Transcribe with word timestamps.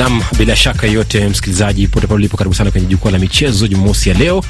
Nam, 0.00 0.22
bila 0.38 0.56
shaka 0.56 0.86
yote, 0.86 1.28
msikilizaji 1.28 1.88
pote 1.88 2.06
pale 2.06 2.16
ulipo, 2.16 2.36
karibu 2.36 2.54
sana 2.54 2.70
kwenye 2.70 2.86
jukwaa 2.86 3.10
la 3.10 3.18
michezo 3.18 3.66
Jumamosi 3.68 4.08
ya 4.08 4.14
leo. 4.14 4.44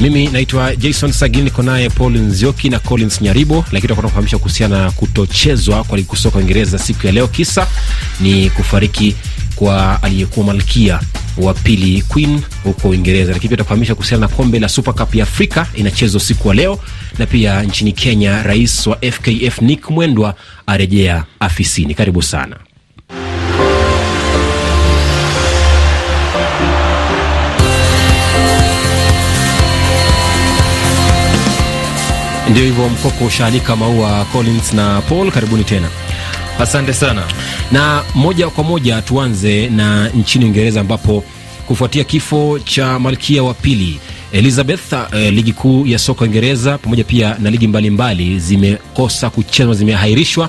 Mimi 0.00 0.26
naitwa 0.28 0.76
Jason 0.76 1.12
Sagini, 1.12 1.44
niko 1.44 1.62
naye 1.62 1.88
Paul 1.90 2.12
Nzioki 2.18 2.68
na 2.70 2.78
Collins 2.78 3.20
Nyaribo, 3.22 3.54
lakini 3.56 3.80
tutakuwa 3.80 3.96
tunafahamisha 4.02 4.38
kuhusiana 4.38 4.82
na 4.84 4.90
kutochezwa 4.90 5.84
kwa 5.84 5.96
ligi 5.96 6.08
kuu 6.08 6.16
soka 6.16 6.38
Uingereza 6.38 6.78
siku 6.78 7.06
ya 7.06 7.12
leo. 7.12 7.28
Kisa 7.28 7.66
ni 8.20 8.50
kufariki 8.50 9.16
kwa 9.56 10.02
aliyekuwa 10.02 10.46
malkia 10.46 11.00
wa 11.36 11.54
pili 11.54 12.02
Queen 12.02 12.40
huko 12.64 12.88
Uingereza, 12.88 13.32
lakini 13.32 13.48
pia 13.48 13.56
tutakufahamisha 13.56 13.94
kuhusiana 13.94 14.26
na 14.26 14.34
kombe 14.34 14.58
la 14.58 14.68
Super 14.68 14.94
Cup 14.94 15.14
ya 15.14 15.22
Afrika 15.22 15.66
inachezwa 15.74 16.20
siku 16.20 16.48
ya 16.48 16.54
leo, 16.54 16.78
na 17.18 17.26
pia 17.26 17.62
nchini 17.62 17.92
Kenya 17.92 18.42
rais 18.42 18.86
wa 18.86 18.98
FKF 19.12 19.60
Nick 19.62 19.90
Mwendwa 19.90 20.34
arejea 20.66 21.24
afisini. 21.40 21.94
Karibu 21.94 22.22
sana. 22.22 22.56
Ndio 32.52 32.64
hivyo, 32.64 32.88
mkoko 32.88 33.24
ushaalika 33.24 33.76
maua. 33.76 34.24
Collins 34.32 34.72
na 34.72 35.00
Paul, 35.00 35.30
karibuni 35.30 35.64
tena. 35.64 35.88
Asante 36.60 36.92
sana. 36.92 37.22
Na 37.72 38.02
moja 38.14 38.48
kwa 38.50 38.64
moja 38.64 39.02
tuanze 39.02 39.68
na 39.68 40.08
nchini 40.08 40.44
Uingereza 40.44 40.80
ambapo 40.80 41.24
kufuatia 41.66 42.04
kifo 42.04 42.58
cha 42.64 42.98
malkia 42.98 43.42
wa 43.42 43.54
pili 43.54 44.00
Elizabeth, 44.32 44.92
eh, 44.92 45.32
ligi 45.32 45.52
kuu 45.52 45.86
ya 45.86 45.98
soka 45.98 46.22
Uingereza 46.24 46.78
pamoja 46.78 47.04
pia 47.04 47.36
na 47.38 47.50
ligi 47.50 47.68
mbalimbali 47.68 48.38
zimekosa 48.38 49.30
kuchezwa, 49.30 49.74
zimeahirishwa 49.74 50.48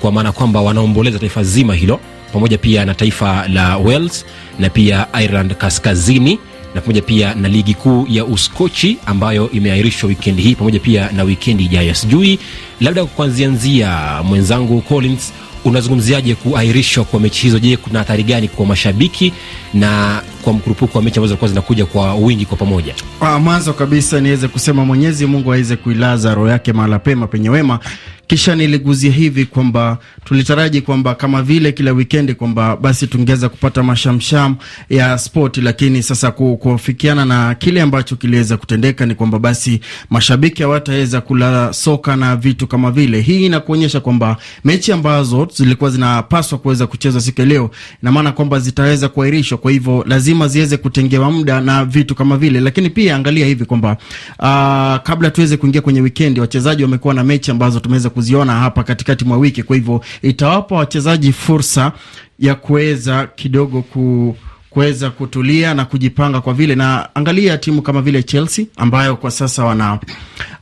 kwa 0.00 0.12
maana 0.12 0.32
kwamba 0.32 0.60
wanaomboleza 0.60 1.18
taifa 1.18 1.42
zima 1.44 1.74
hilo 1.74 2.00
pamoja 2.32 2.58
pia 2.58 2.84
na 2.84 2.94
taifa 2.94 3.48
la 3.48 3.76
Wales 3.76 4.24
na 4.58 4.70
pia 4.70 5.06
Ireland 5.22 5.54
Kaskazini 5.54 6.38
na 6.76 6.82
pamoja 6.82 7.02
pia 7.02 7.34
na 7.34 7.48
ligi 7.48 7.74
kuu 7.74 8.06
ya 8.10 8.24
Uskochi 8.24 8.96
ambayo 9.06 9.50
imeahirishwa 9.50 10.08
wikendi 10.08 10.42
hii 10.42 10.54
pamoja 10.54 10.78
pia 10.80 11.10
na 11.12 11.22
wikendi 11.22 11.64
ijayo. 11.64 11.94
Sijui 11.94 12.38
labda 12.80 13.04
kuanzianzia, 13.04 14.20
mwenzangu 14.24 14.80
Collins, 14.80 15.32
unazungumziaje 15.64 16.34
kuahirishwa 16.34 17.04
kwa 17.04 17.20
mechi 17.20 17.42
hizo? 17.42 17.58
Je, 17.58 17.76
kuna 17.76 18.00
athari 18.00 18.22
gani 18.22 18.48
kwa 18.48 18.66
mashabiki 18.66 19.32
na 19.74 20.22
kwa 20.46 20.52
mkurupuko 20.52 20.98
wa 20.98 21.04
mechi 21.04 21.18
ambazo 21.18 21.28
zilikuwa 21.28 21.48
zinakuja 21.48 21.86
kwa 21.86 22.14
wingi 22.14 22.46
kwa 22.46 22.56
pamoja? 22.56 22.94
Ah, 23.20 23.38
mwanzo 23.38 23.72
kabisa 23.72 24.20
niweze 24.20 24.48
kusema 24.48 24.84
Mwenyezi 24.84 25.26
Mungu 25.26 25.52
aweze 25.52 25.76
kuilaza 25.76 26.34
roho 26.34 26.48
yake 26.48 26.72
mahala 26.72 26.98
pema 26.98 27.26
penye 27.26 27.50
wema. 27.50 27.78
Kisha 28.26 28.54
niliguzia 28.54 29.12
hivi 29.12 29.44
kwamba 29.46 29.98
tulitaraji 30.24 30.80
kwamba 30.80 31.14
kama 31.14 31.42
vile 31.42 31.72
kila 31.72 31.92
wikendi 31.92 32.34
kwamba 32.34 32.76
basi 32.76 33.06
tungeweza 33.06 33.48
kupata 33.48 33.82
mashamsham 33.82 34.56
ya 34.90 35.18
sport, 35.18 35.56
lakini 35.58 36.02
sasa 36.02 36.30
kufikiana 36.30 37.24
na 37.24 37.54
kile 37.54 37.82
ambacho 37.82 38.16
kiliweza 38.16 38.56
kutendeka 38.56 39.06
ni 39.06 39.14
kwamba 39.14 39.38
basi 39.38 39.80
mashabiki 40.10 40.62
hawataweza 40.62 41.20
kula 41.20 41.72
soka 41.72 42.16
na 42.16 42.36
vitu 42.36 42.66
kama 42.66 42.90
vile. 42.90 43.20
Hii 43.20 43.46
inakuonyesha 43.46 44.00
kwamba 44.00 44.36
mechi 44.64 44.92
ambazo 44.92 45.48
zilikuwa 45.54 45.90
zinapaswa 45.90 46.58
kuweza 46.58 46.86
kuchezwa 46.86 47.20
siku 47.20 47.40
ya 47.40 47.46
leo, 47.46 47.70
ina 48.02 48.12
maana 48.12 48.32
kwamba 48.32 48.58
zitaweza 48.58 49.08
kuahirishwa, 49.08 49.58
kwa 49.58 49.70
hivyo 49.70 50.04
lazima 50.08 50.35
ziweze 50.48 50.76
kutengewa 50.76 51.30
muda 51.30 51.60
na 51.60 51.84
vitu 51.84 52.14
kama 52.14 52.36
vile. 52.36 52.60
Lakini 52.60 52.90
pia 52.90 53.16
angalia 53.16 53.46
hivi 53.46 53.64
kwamba 53.64 53.96
uh, 54.38 55.02
kabla 55.06 55.30
tuweze 55.30 55.56
kuingia 55.56 55.80
kwenye 55.80 56.00
wikendi, 56.00 56.40
wachezaji 56.40 56.82
wamekuwa 56.82 57.14
na 57.14 57.24
mechi 57.24 57.50
ambazo 57.50 57.80
tumeweza 57.80 58.10
kuziona 58.10 58.52
hapa 58.52 58.82
katikati 58.84 59.24
mwa 59.24 59.38
wiki. 59.38 59.62
Kwa 59.62 59.76
hivyo 59.76 60.00
itawapa 60.22 60.74
wachezaji 60.74 61.32
fursa 61.32 61.92
ya 62.38 62.54
kuweza 62.54 63.26
kidogo 63.26 63.82
ku 63.82 64.36
kuweza 64.70 65.10
kutulia 65.10 65.74
na 65.74 65.84
kujipanga 65.84 66.40
kwa 66.40 66.54
vile 66.54 66.74
na 66.74 67.08
angalia 67.14 67.58
timu 67.58 67.82
kama 67.82 68.02
vile 68.02 68.22
Chelsea 68.22 68.66
ambayo 68.76 69.16
kwa 69.16 69.30
sasa 69.30 69.64
wana 69.64 69.98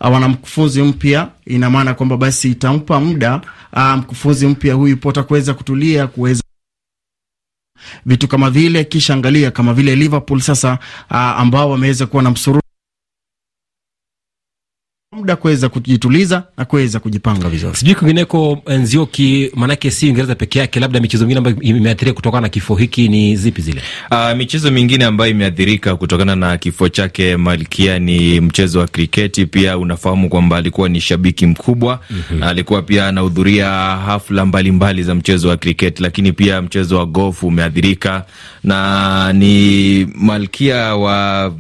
wana 0.01 0.29
mkufunzi 0.29 0.83
mpya, 0.83 1.29
ina 1.47 1.71
maana 1.71 1.95
kwamba 1.95 2.17
basi 2.17 2.51
itampa 2.51 3.01
muda 3.01 3.41
mkufunzi 3.97 4.47
mpya 4.47 4.75
huyu 4.75 4.97
Potter 4.97 5.25
kuweza 5.27 5.55
kutulia 5.55 6.07
kuweza 6.07 6.44
vitu 8.07 8.29
kama 8.29 8.51
vile, 8.51 8.85
kisha 8.85 9.15
angalia 9.15 9.51
kama 9.51 9.75
vile 9.75 9.97
Liverpool 9.97 10.41
sasa 10.41 10.79
aa, 11.11 11.35
ambao 11.37 11.71
wameweza 11.71 12.07
kuwa 12.07 12.23
na 12.23 12.31
msururu 12.31 12.64
muda 15.15 15.37
kuweza 15.37 15.69
kujituliza 15.69 16.43
na 16.57 16.65
kuweza 16.65 17.01
kujipanga 17.01 17.49
vizuri. 17.49 17.77
Sijui 17.77 17.95
kwingineko 17.95 18.63
Nzioki, 18.69 19.51
maanake 19.55 19.91
si 19.91 20.07
Uingereza 20.07 20.35
peke 20.35 20.59
yake, 20.59 20.81
labda 20.81 21.01
michezo 21.01 21.25
mingine 21.25 21.39
ambayo 21.39 21.57
imeathirika 21.61 22.15
kutokana 22.15 22.41
na 22.41 22.49
kifo 22.49 22.75
hiki 22.75 23.09
ni 23.09 23.37
zipi 23.37 23.63
zile? 23.63 23.83
Uh, 24.11 24.37
michezo 24.37 24.71
mingine 24.71 25.05
ambayo 25.05 25.31
imeathirika 25.31 25.97
kutokana 25.97 26.37
na 26.37 26.57
kifo 26.59 26.89
chake 26.89 27.37
malkia 27.37 27.99
ni 27.99 28.41
mchezo 28.41 28.79
wa 28.81 28.87
kriketi. 28.87 29.47
Pia 29.47 29.79
unafahamu 29.79 30.29
kwamba 30.29 30.57
alikuwa 30.57 30.89
ni 30.89 31.01
shabiki 31.01 31.47
mkubwa 31.47 32.01
mm 32.11 32.23
-hmm. 32.33 32.39
na 32.39 32.47
alikuwa 32.49 32.83
pia 32.83 33.09
anahudhuria 33.09 33.69
hafla 34.07 34.47
mbalimbali 34.47 34.71
mbali 34.73 35.03
za 35.03 35.15
mchezo 35.15 35.49
wa 35.49 35.57
kriketi, 35.57 36.03
lakini 36.03 36.33
pia 36.33 36.63
mchezo 36.63 36.99
wa 36.99 37.07
gofu 37.07 37.47
umeathirika 37.47 38.25
na 38.65 39.33
ni 39.33 40.07
malkia 40.15 40.97
wa 40.97 41.53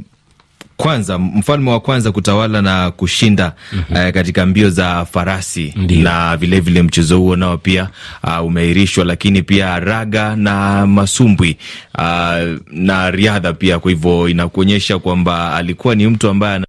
kwanza 0.76 1.18
mfalme 1.18 1.70
wa 1.70 1.80
kwanza 1.80 2.12
kutawala 2.12 2.62
na 2.62 2.90
kushinda 2.90 3.52
mm 3.72 3.82
-hmm. 3.90 4.06
uh, 4.08 4.14
katika 4.14 4.46
mbio 4.46 4.70
za 4.70 5.04
farasi 5.04 5.72
Ndiyo. 5.76 6.02
na 6.02 6.36
vilevile 6.36 6.82
mchezo 6.82 7.18
huo 7.18 7.36
nao 7.36 7.58
pia 7.58 7.88
uh, 8.24 8.46
umeahirishwa, 8.46 9.04
lakini 9.04 9.42
pia 9.42 9.80
raga 9.80 10.36
na 10.36 10.86
masumbwi 10.86 11.56
uh, 11.98 12.58
na 12.70 13.10
riadha 13.10 13.52
pia. 13.52 13.78
Kwa 13.78 13.90
hivyo 13.90 14.28
inakuonyesha 14.28 14.98
kwamba 14.98 15.54
alikuwa 15.56 15.94
ni 15.94 16.06
mtu 16.06 16.28
ambaye 16.28 16.58
mm 16.58 16.64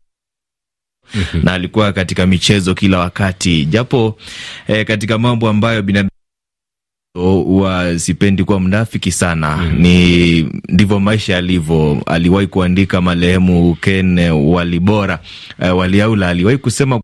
-hmm. 1.33 1.44
na 1.45 1.53
alikuwa 1.53 1.94
katika 1.94 2.25
michezo 2.27 2.73
kila 2.75 2.99
wakati, 2.99 3.65
japo 3.65 4.17
eh, 4.67 4.85
katika 4.85 5.17
mambo 5.17 5.49
ambayo 5.49 5.81
binadamu 5.81 6.09
huwa 7.23 7.99
sipendi 7.99 8.43
kuwa 8.43 8.59
mnafiki 8.59 9.11
sana 9.11 9.57
mm. 9.57 9.75
Ni 9.79 10.41
ndivyo 10.69 10.99
maisha 10.99 11.33
yalivyo. 11.33 12.01
Aliwahi 12.05 12.47
kuandika 12.47 13.01
marehemu 13.01 13.75
Ken 13.75 14.19
Walibora 14.29 15.19
uh, 15.59 15.77
Waliaula 15.77 16.29
aliwahi 16.29 16.57
kusema 16.57 17.01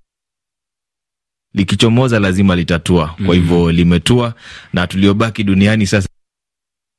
likichomoza 1.53 2.19
lazima 2.19 2.55
litatua. 2.55 3.15
Kwa 3.25 3.35
hivyo 3.35 3.59
mm. 3.65 3.69
limetua 3.71 4.33
na 4.73 4.87
tuliobaki 4.87 5.43
duniani 5.43 5.87
sasa 5.87 6.07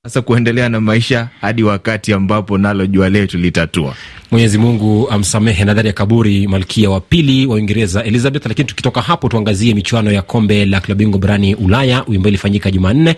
sasa 0.05 0.23
kuendelea 0.23 0.69
na 0.69 0.81
maisha 0.81 1.29
hadi 1.41 1.63
wakati 1.63 2.13
ambapo 2.13 2.59
nalo 2.59 2.87
jua 2.87 3.09
letu 3.09 3.39
litatua. 3.39 3.97
Mwenyezi 4.33 4.59
Mungu 4.59 5.11
amsamehe 5.11 5.65
nadhari 5.65 5.89
ya 5.89 5.93
kaburi 5.95 6.47
malkia 6.49 6.91
wa 6.91 7.01
pili 7.01 7.47
wa 7.47 7.55
Uingereza 7.55 8.05
Elizabeth. 8.05 8.47
Lakini 8.47 8.69
tukitoka 8.69 9.01
hapo, 9.03 9.29
tuangazie 9.29 9.75
michuano 9.75 10.13
ya 10.13 10.23
kombe 10.23 10.65
la 10.67 10.81
klabu 10.81 10.99
bingwa 10.99 11.19
barani 11.21 11.55
Ulaya 11.55 11.99
ambayo 11.99 12.29
ilifanyika 12.29 12.71
Jumanne 12.71 13.17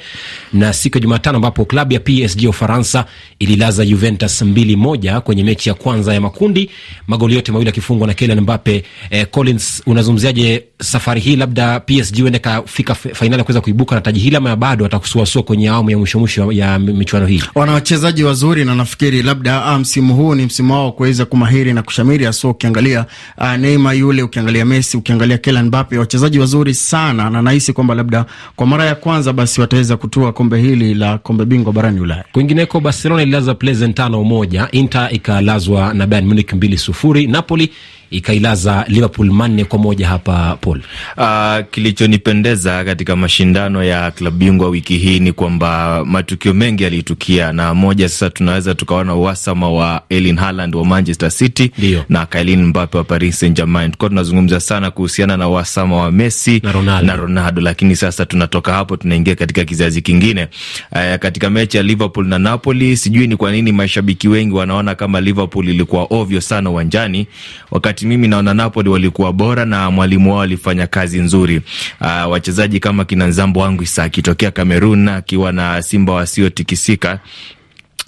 na 0.52 0.72
siku 0.72 0.96
ya 0.96 1.00
Jumatano, 1.02 1.36
ambapo 1.36 1.64
klabu 1.64 1.92
ya 1.92 2.00
PSG 2.00 2.48
Ufaransa 2.48 3.04
ililaza 3.38 3.86
Juventus 3.86 4.42
mbili 4.42 4.76
moja 4.76 5.20
kwenye 5.20 5.44
mechi 5.44 5.68
ya 5.68 5.74
kwanza 5.74 6.14
ya 6.14 6.20
makundi, 6.20 6.70
magoli 7.06 7.34
yote 7.34 7.52
mawili 7.52 7.68
akifungwa 7.70 8.06
na 8.06 8.14
Kylian 8.14 8.40
Mbappe. 8.40 8.84
Eh, 9.10 9.26
Collins, 9.30 9.82
unazungumziaje 9.86 10.64
safari 10.80 11.20
hii? 11.20 11.36
Labda 11.36 11.80
PSG 11.80 12.20
huenda 12.20 12.38
kafika 12.38 12.94
fainali 12.94 13.38
ya 13.40 13.44
kuweza 13.44 13.60
kuibuka 13.60 13.94
na 13.94 14.00
taji 14.00 14.20
hili 14.20 14.36
ama 14.36 14.56
bado 14.56 14.86
atakusuasua 14.86 15.42
kwenye 15.42 15.68
awamu 15.68 15.90
ya 15.90 15.98
mwisho 15.98 16.18
mwisho 16.18 16.52
ya 16.52 16.78
michuano 16.78 17.26
hii? 17.26 17.42
Wana 17.54 17.72
wachezaji 17.72 18.24
wazuri 18.24 18.64
na 18.64 18.74
nafikiri 18.74 19.22
labda 19.22 19.78
msimu 19.78 20.14
huu 20.14 20.34
ni 20.34 20.46
msimu 20.46 20.72
wao 20.72 20.92
kuweza 21.04 21.24
kumahiri 21.24 21.72
na 21.72 21.82
kushamiri 21.82 22.24
hasa 22.24 22.48
ukiangalia 22.48 23.06
uh, 23.38 23.54
Neymar 23.56 23.96
yule, 23.96 24.22
ukiangalia 24.22 24.64
Messi, 24.64 24.96
ukiangalia 24.96 25.38
Kylian 25.38 25.66
Mbappe, 25.66 25.98
wachezaji 25.98 26.38
wazuri 26.38 26.74
sana, 26.74 27.30
na 27.30 27.42
nahisi 27.42 27.72
kwamba 27.72 27.94
labda 27.94 28.24
kwa 28.56 28.66
mara 28.66 28.84
ya 28.84 28.94
kwanza 28.94 29.32
basi 29.32 29.60
wataweza 29.60 29.96
kutua 29.96 30.32
kombe 30.32 30.60
hili 30.60 30.94
la 30.94 31.18
kombe 31.18 31.44
bingwa 31.44 31.72
barani 31.72 32.00
Ulaya. 32.00 32.24
Kwingineko, 32.32 32.80
Barcelona 32.80 33.22
ililaza 33.22 33.54
Plezen 33.54 33.94
tano 33.94 34.24
moja, 34.24 34.68
Inter 34.72 35.08
ikalazwa 35.12 35.94
na 35.94 36.06
Bayern 36.06 36.26
Munich 36.28 36.52
mbili 36.52 36.78
sufuri, 36.78 37.26
Napoli 37.26 37.70
ikailaza 38.10 38.84
Liverpool 38.88 39.30
manne 39.30 39.64
kwa 39.64 39.78
moja 39.78 40.08
hapa 40.08 40.56
Paul. 40.60 40.80
Uh, 41.16 41.66
kilichonipendeza 41.70 42.84
katika 42.84 43.16
mashindano 43.16 43.84
ya 43.84 44.10
klabu 44.10 44.36
bingwa 44.36 44.68
wiki 44.68 44.98
hii 44.98 45.20
ni 45.20 45.32
kwamba 45.32 46.04
matukio 46.04 46.54
mengi 46.54 46.82
yalitukia, 46.82 47.52
na 47.52 47.74
moja 47.74 48.08
sasa 48.08 48.30
tunaweza 48.30 48.74
tukaona 48.74 49.14
uhasama 49.14 49.70
wa 49.70 50.02
Erling 50.10 50.36
Haaland 50.38 50.74
wa 50.74 50.84
Manchester 50.84 51.30
City 51.30 51.70
Dio. 51.78 52.04
na 52.08 52.26
Kylian 52.26 52.64
Mbappe 52.66 52.98
wa 52.98 53.04
Paris 53.04 53.38
Saint-Germain. 53.40 53.86
Tulikuwa 53.90 54.08
tunazungumza 54.08 54.60
sana 54.60 54.90
kuhusiana 54.90 55.36
na 55.36 55.48
uhasama 55.48 55.96
wa 55.96 56.12
Messi 56.12 56.60
na 56.64 56.72
Ronaldo. 56.72 57.06
na 57.06 57.16
Ronaldo, 57.16 57.60
lakini 57.60 57.96
sasa 57.96 58.26
tunatoka 58.26 58.72
hapo 58.72 58.96
tunaingia 58.96 59.34
katika 59.34 59.64
kizazi 59.64 60.02
kingine. 60.02 60.48
Uh, 60.92 61.14
katika 61.18 61.50
mechi 61.50 61.76
ya 61.76 61.82
Liverpool 61.82 62.26
na 62.26 62.38
Napoli, 62.38 62.96
sijui 62.96 63.26
ni 63.26 63.36
kwa 63.36 63.52
nini 63.52 63.72
mashabiki 63.72 64.28
wengi 64.28 64.54
wanaona 64.54 64.94
kama 64.94 65.20
Liverpool 65.20 65.68
ilikuwa 65.68 66.06
ovyo 66.10 66.40
sana 66.40 66.70
uwanjani 66.70 67.26
wakati 67.70 67.93
mimi 68.02 68.28
naona 68.28 68.54
Napoli 68.54 68.88
walikuwa 68.88 69.32
bora 69.32 69.64
na 69.64 69.90
mwalimu 69.90 70.30
wao 70.32 70.42
alifanya 70.42 70.86
kazi 70.86 71.18
nzuri. 71.20 71.60
Uh, 72.00 72.30
wachezaji 72.30 72.80
kama 72.80 73.04
kina 73.04 73.26
Nzambo 73.26 73.60
wangu 73.60 73.82
Isa 73.82 74.04
akitokea 74.04 74.50
Kamerun 74.50 75.08
akiwa 75.08 75.52
na 75.52 75.82
Simba 75.82 76.12
wasiotikisika 76.12 77.18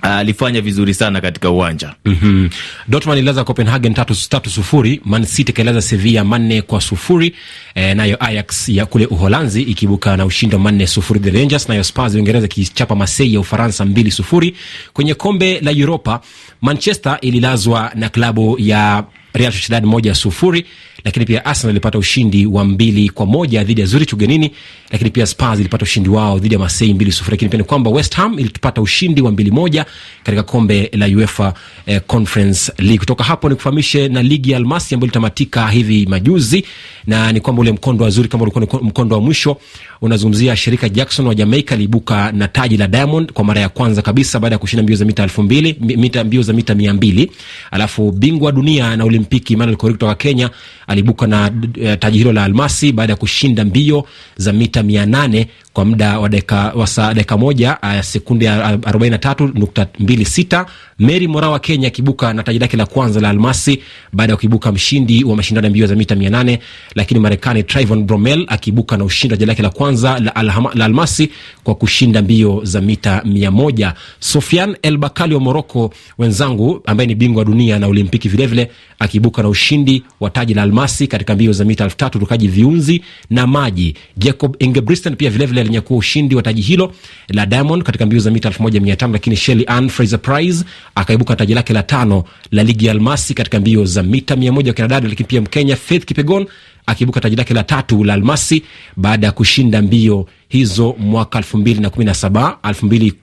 alifanya 0.02 0.60
vizuri 0.60 0.94
sana 0.94 1.20
katika 1.20 1.50
uwanja 1.50 1.94
mm-hmm. 2.04 2.50
Dortmund 2.88 3.18
ililaza 3.18 3.44
Copenhagen 3.44 3.94
tatu, 3.94 4.14
tatu 4.28 4.50
sufuri. 4.50 5.00
Man 5.04 5.24
City 5.24 5.52
ikailaza 5.52 5.82
Sevilla 5.82 6.24
manne 6.24 6.62
kwa 6.62 6.80
sufuri. 6.80 7.34
E, 7.74 7.94
nayo 7.94 8.16
Ajax 8.24 8.68
ya 8.68 8.86
kule 8.86 9.06
Uholanzi 9.06 9.62
ikibuka 9.62 10.16
na 10.16 10.24
ushindi 10.24 10.56
manne 10.56 10.86
sufuri 10.86 11.20
the 11.20 11.30
Rangers. 11.30 11.68
Nayo 11.68 11.84
Spurs 11.84 12.12
ya 12.12 12.16
Uingereza 12.18 12.46
ikichapa 12.46 12.94
Marseille 12.94 13.34
ya 13.34 13.40
Ufaransa 13.40 13.84
mbili 13.84 14.10
sufuri. 14.10 14.56
Kwenye 14.92 15.14
kombe 15.14 15.60
la 15.60 15.70
Europa 15.70 16.20
Manchester 16.62 17.18
ililazwa 17.20 17.90
na 17.94 18.08
klabu 18.08 18.56
ya 18.58 19.04
Real 19.36 19.52
Sociedad 19.52 19.84
moja 19.84 20.14
sufuri, 20.14 20.64
lakini 21.04 21.24
pia 21.26 21.44
Arsenal 21.44 21.70
ilipata 21.70 21.98
ushindi 21.98 22.46
wa 22.46 22.64
mbili 22.64 23.08
kwa 23.08 23.26
moja 23.26 23.64
dhidi 23.64 23.80
ya 23.80 23.86
Zurich 23.86 24.12
ugenini, 24.12 24.50
lakini 24.90 25.10
pia 25.10 25.26
Spurs 25.26 25.60
ilipata 25.60 25.82
ushindi 25.82 26.08
wao 26.08 26.38
dhidi 26.38 26.54
ya 26.54 26.58
Marseille 26.60 26.94
mbili 26.94 27.12
sufuri. 27.12 27.30
Lakini 27.34 27.48
pia 27.48 27.58
ni 27.58 27.64
kwamba 27.64 27.90
West 27.90 28.14
Ham 28.14 28.38
ilipata 28.38 28.80
ushindi 28.80 29.22
wa 29.22 29.30
mbili 29.32 29.50
moja 29.50 29.86
katika 30.24 30.42
kombe 30.42 30.90
la 30.92 31.06
UEFA 31.06 31.54
eh, 31.86 32.00
Conference 32.06 32.72
League. 32.78 32.98
Kutoka 32.98 33.24
hapo 33.24 33.48
ni 33.48 33.54
kufahamishe 33.54 34.08
na 34.08 34.22
ligi 34.22 34.50
ya 34.50 34.56
Almasi 34.56 34.94
ambayo 34.94 35.06
ilitamatika 35.06 35.68
hivi 35.68 36.06
majuzi, 36.06 36.64
na 37.06 37.32
ni 37.32 37.40
kwamba 37.40 37.60
ule 37.62 37.72
mkondo 37.72 38.04
wa 38.04 38.10
Zurich 38.10 38.30
kama 38.32 38.42
ulikuwa 38.42 38.82
mkondo 38.82 39.16
wa 39.16 39.22
mwisho, 39.22 39.56
unazungumzia 40.00 40.56
shirika 40.56 40.88
Jackson 40.88 41.26
wa 41.26 41.34
Jamaica 41.34 41.70
liibuka 41.76 42.32
na 42.32 42.48
taji 42.48 42.76
la 42.76 42.86
Diamond 42.88 43.32
kwa 43.32 43.44
mara 43.44 43.60
ya 43.60 43.68
kwanza 43.68 44.02
kabisa 44.02 44.40
baada 44.40 44.54
ya 44.54 44.58
kushinda 44.58 44.82
mbio 44.82 44.96
za 44.96 45.04
mita 45.04 45.22
elfu 45.22 45.42
mbili 45.42 45.76
mita 45.80 46.24
mbio 46.24 46.42
za 46.42 46.52
mita 46.52 46.74
mia 46.74 46.94
mbili. 46.94 47.30
Alafu 47.70 48.12
bingwa 48.12 48.52
dunia 48.52 48.96
na 48.96 49.04
Olimpiki 49.04 49.52
Emmanuel 49.52 49.76
Korir 49.76 49.94
kutoka 49.96 50.14
Kenya 50.14 50.50
aliibuka 50.86 51.26
na 51.26 51.50
uh, 51.82 51.94
taji 51.98 52.18
hilo 52.18 52.32
la 52.32 52.44
almasi 52.44 52.92
baada 52.92 53.12
ya 53.12 53.16
kushinda 53.16 53.64
mbio 53.64 54.06
za 54.36 54.52
mita 54.52 54.82
mia 54.82 55.06
nane 55.06 55.48
kwa 55.76 55.84
muda 55.84 56.18
wa 56.18 56.28
dakika 56.28 56.72
wa 56.76 56.86
saa 56.86 57.14
dakika 57.14 57.36
moja 57.36 57.78
uh, 57.82 58.00
sekunde 58.00 58.48
arobaini 58.50 59.10
na 59.10 59.18
tatu 59.18 59.46
nukta 59.54 59.86
mbili 59.98 60.24
sita. 60.24 60.66
Mary 60.98 61.28
Moraa 61.28 61.48
wa 61.50 61.58
Kenya 61.58 61.88
akibuka 61.88 62.32
na 62.32 62.42
taji 62.42 62.58
lake 62.58 62.76
la 62.76 62.86
kwanza 62.86 63.20
la 63.20 63.28
almasi 63.28 63.82
baada 64.12 64.32
ya 64.32 64.36
kuibuka 64.36 64.72
mshindi 64.72 65.24
wa 65.24 65.36
mashindano 65.36 65.66
ya 65.66 65.70
mbio 65.70 65.86
za 65.86 65.94
mita 65.94 66.14
mia 66.14 66.30
nane 66.30 66.58
lakini 66.94 67.20
Marekani 67.20 67.62
Trayvon 67.62 68.04
Bromel 68.04 68.44
akibuka 68.48 68.96
na 68.96 69.04
ushindi 69.04 69.32
wa 69.32 69.36
taji 69.38 69.46
lake 69.48 69.62
la 69.62 69.70
kwanza 69.70 70.18
la, 70.18 70.36
alhama, 70.36 70.70
la 70.74 70.84
almasi 70.84 71.30
kwa 71.64 71.74
kushinda 71.74 72.22
mbio 72.22 72.60
za 72.64 72.80
mita 72.80 73.22
mia 73.24 73.50
moja. 73.50 73.94
Sofian 74.20 74.76
El 74.82 74.96
Bakali 74.98 75.34
wa 75.34 75.40
Moroko 75.40 75.90
wenzangu 76.18 76.80
ambaye 76.86 77.06
ni 77.06 77.14
bingwa 77.14 77.38
wa 77.40 77.44
dunia 77.44 77.78
na 77.78 77.86
Olimpiki 77.86 78.28
vilevile 78.28 78.70
akibuka 78.98 79.42
na 79.42 79.48
ushindi 79.48 80.02
wa 80.20 80.30
taji 80.30 80.54
la 80.54 80.62
almasi 80.62 81.06
katika 81.06 81.34
mbio 81.34 81.52
za 81.52 81.64
mita 81.64 81.84
elfu 81.84 81.96
tatu 81.96 82.18
rukaji 82.18 82.48
viunzi 82.48 83.02
na 83.30 83.46
maji. 83.46 83.94
Jacob 84.16 84.56
Ingebrigtsen 84.58 85.16
pia 85.16 85.30
vilevile 85.30 85.65
alinyakua 85.66 85.96
ushindi 85.96 86.34
wa 86.34 86.42
taji 86.42 86.62
hilo 86.62 86.92
la 87.28 87.46
Diamond 87.46 87.82
katika 87.82 88.06
mbio 88.06 88.18
za 88.20 88.30
mita 88.30 88.48
elfu 88.48 88.62
moja 88.62 88.80
mia 88.80 88.96
tano 88.96 89.12
lakini 89.12 89.36
Shelly 89.36 89.64
Ann 89.66 89.88
Fraser 89.88 90.18
Price 90.22 90.64
akaibuka 90.94 91.36
taji 91.36 91.54
lake 91.54 91.72
la 91.72 91.82
tano 91.82 92.24
la 92.50 92.62
ligi 92.62 92.86
ya 92.86 92.92
almasi 92.92 93.34
katika 93.34 93.60
mbio 93.60 93.84
za 93.84 94.02
mita 94.02 94.36
mia 94.36 94.52
moja 94.52 94.72
kinadada, 94.72 95.08
lakini 95.08 95.26
pia 95.28 95.40
Mkenya 95.40 95.76
Faith 95.76 96.04
Kipegon 96.04 96.46
akiibuka 96.86 97.20
taji 97.20 97.36
lake 97.36 97.54
la 97.54 97.62
tatu 97.62 98.04
la 98.04 98.14
almasi 98.14 98.62
baada 98.96 99.26
ya 99.26 99.32
kushinda 99.32 99.82
mbio 99.82 100.26
hizo 100.48 100.94
mwaka 100.98 101.38
2017, 101.40 101.76
2021 101.76 101.80
na 101.80 101.90
kumi 101.90 102.04
na 102.04 102.14
saba 102.14 102.58
elfu 102.68 102.86
mbili 102.86 103.14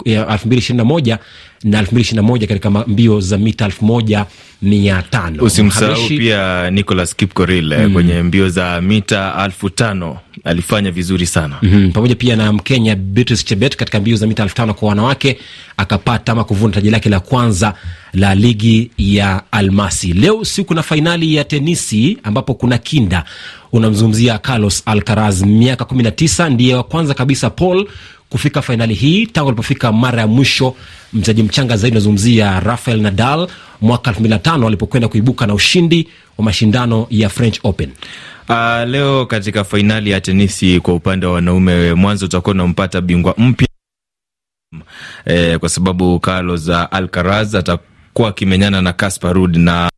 ishirini 0.57 0.78
na 0.78 0.84
moja 0.86 1.19
na 1.63 1.80
elfu 1.80 1.92
mbili 1.92 2.01
ishirini 2.01 2.16
na 2.25 2.28
moja 2.28 2.48
katika 2.48 2.69
mbio 2.69 3.19
za 3.19 3.38
mita 3.38 3.66
elfu 3.66 3.86
moja 3.86 4.25
mia 4.62 5.01
tano. 5.01 5.44
Usimsahau 5.44 6.07
pia 6.07 6.72
Nicolas 6.72 7.16
Kipkorir 7.16 7.63
mm. 7.63 7.94
kwenye 7.94 8.24
mbio 8.24 8.50
za 8.50 8.81
mita 8.81 9.36
elfu 9.45 9.69
tano 9.69 10.18
alifanya 10.44 10.92
vizuri 10.92 11.25
sana 11.25 11.57
mm 11.62 11.69
-hmm. 11.69 11.92
pamoja 11.92 12.16
pia 12.16 12.36
na 12.36 12.54
Mkenya 12.54 12.95
Beatrice 12.95 13.44
Chebet 13.44 13.75
katika 13.75 14.00
mbio 14.00 14.16
za 14.18 14.28
mita 14.28 14.44
elfu 14.44 14.56
tano 14.56 14.74
kwa 14.74 14.90
wanawake 14.90 15.38
akapata 15.78 16.31
ama 16.31 16.44
kuvuna 16.44 16.74
taji 16.74 16.90
lake 16.90 17.10
la 17.10 17.19
kwanza 17.19 17.74
la 18.13 18.36
ligi 18.36 18.92
ya 18.98 19.42
almasi. 19.51 20.13
Leo 20.13 20.45
siku 20.45 20.68
kuna 20.68 20.84
fainali 20.84 21.36
ya 21.36 21.44
tenisi 21.44 22.18
ambapo 22.24 22.54
kuna 22.54 22.78
kinda, 22.78 23.24
unamzungumzia 23.72 24.38
Carlos 24.38 24.84
Alcaraz, 24.86 25.42
miaka 25.44 25.86
kumi 25.86 26.04
na 26.04 26.12
tisa, 26.12 26.50
ndiye 26.50 26.75
wa 26.75 26.84
kwanza 26.84 27.13
kabisa 27.13 27.50
Paul 27.50 27.88
kufika 28.30 28.62
fainali 28.62 28.94
hii 28.94 29.28
tangu 29.28 29.48
alipofika 29.50 29.92
mara 29.92 30.22
ya 30.22 30.28
mwisho. 30.28 30.75
Mchezaji 31.13 31.44
mchanga 31.44 31.78
zaidi 31.78 31.95
unazungumzia 31.95 32.60
Rafael 32.60 33.01
Nadal 33.01 33.48
mwaka 33.81 34.10
elfu 34.10 34.19
mbili 34.19 34.34
na 34.34 34.40
tano 34.40 34.68
alipokwenda 34.68 35.07
kuibuka 35.07 35.48
na 35.48 35.54
ushindi 35.54 36.07
wa 36.38 36.44
mashindano 36.45 37.07
ya 37.10 37.30
French 37.30 37.60
Open. 37.63 37.90
Uh, 38.50 38.84
leo 38.90 39.25
katika 39.25 39.63
fainali 39.63 40.10
ya 40.10 40.22
tenisi 40.22 40.80
kwa 40.80 40.94
upande 40.94 41.25
wa 41.25 41.34
wanaume, 41.34 41.94
mwanzo 41.94 42.25
utakuwa 42.25 42.54
unampata 42.56 43.01
bingwa 43.01 43.36
mpya. 43.38 43.68
Eh, 45.25 45.60
kwa 45.60 45.69
sababu 45.69 46.19
Carlos 46.19 46.69
Alcaraz 46.69 47.56
atakuwa 47.56 48.30
akimenyana 48.30 48.81
na 48.81 48.94
Casper 48.94 49.34
Ruud 49.34 49.56
na 49.57 49.90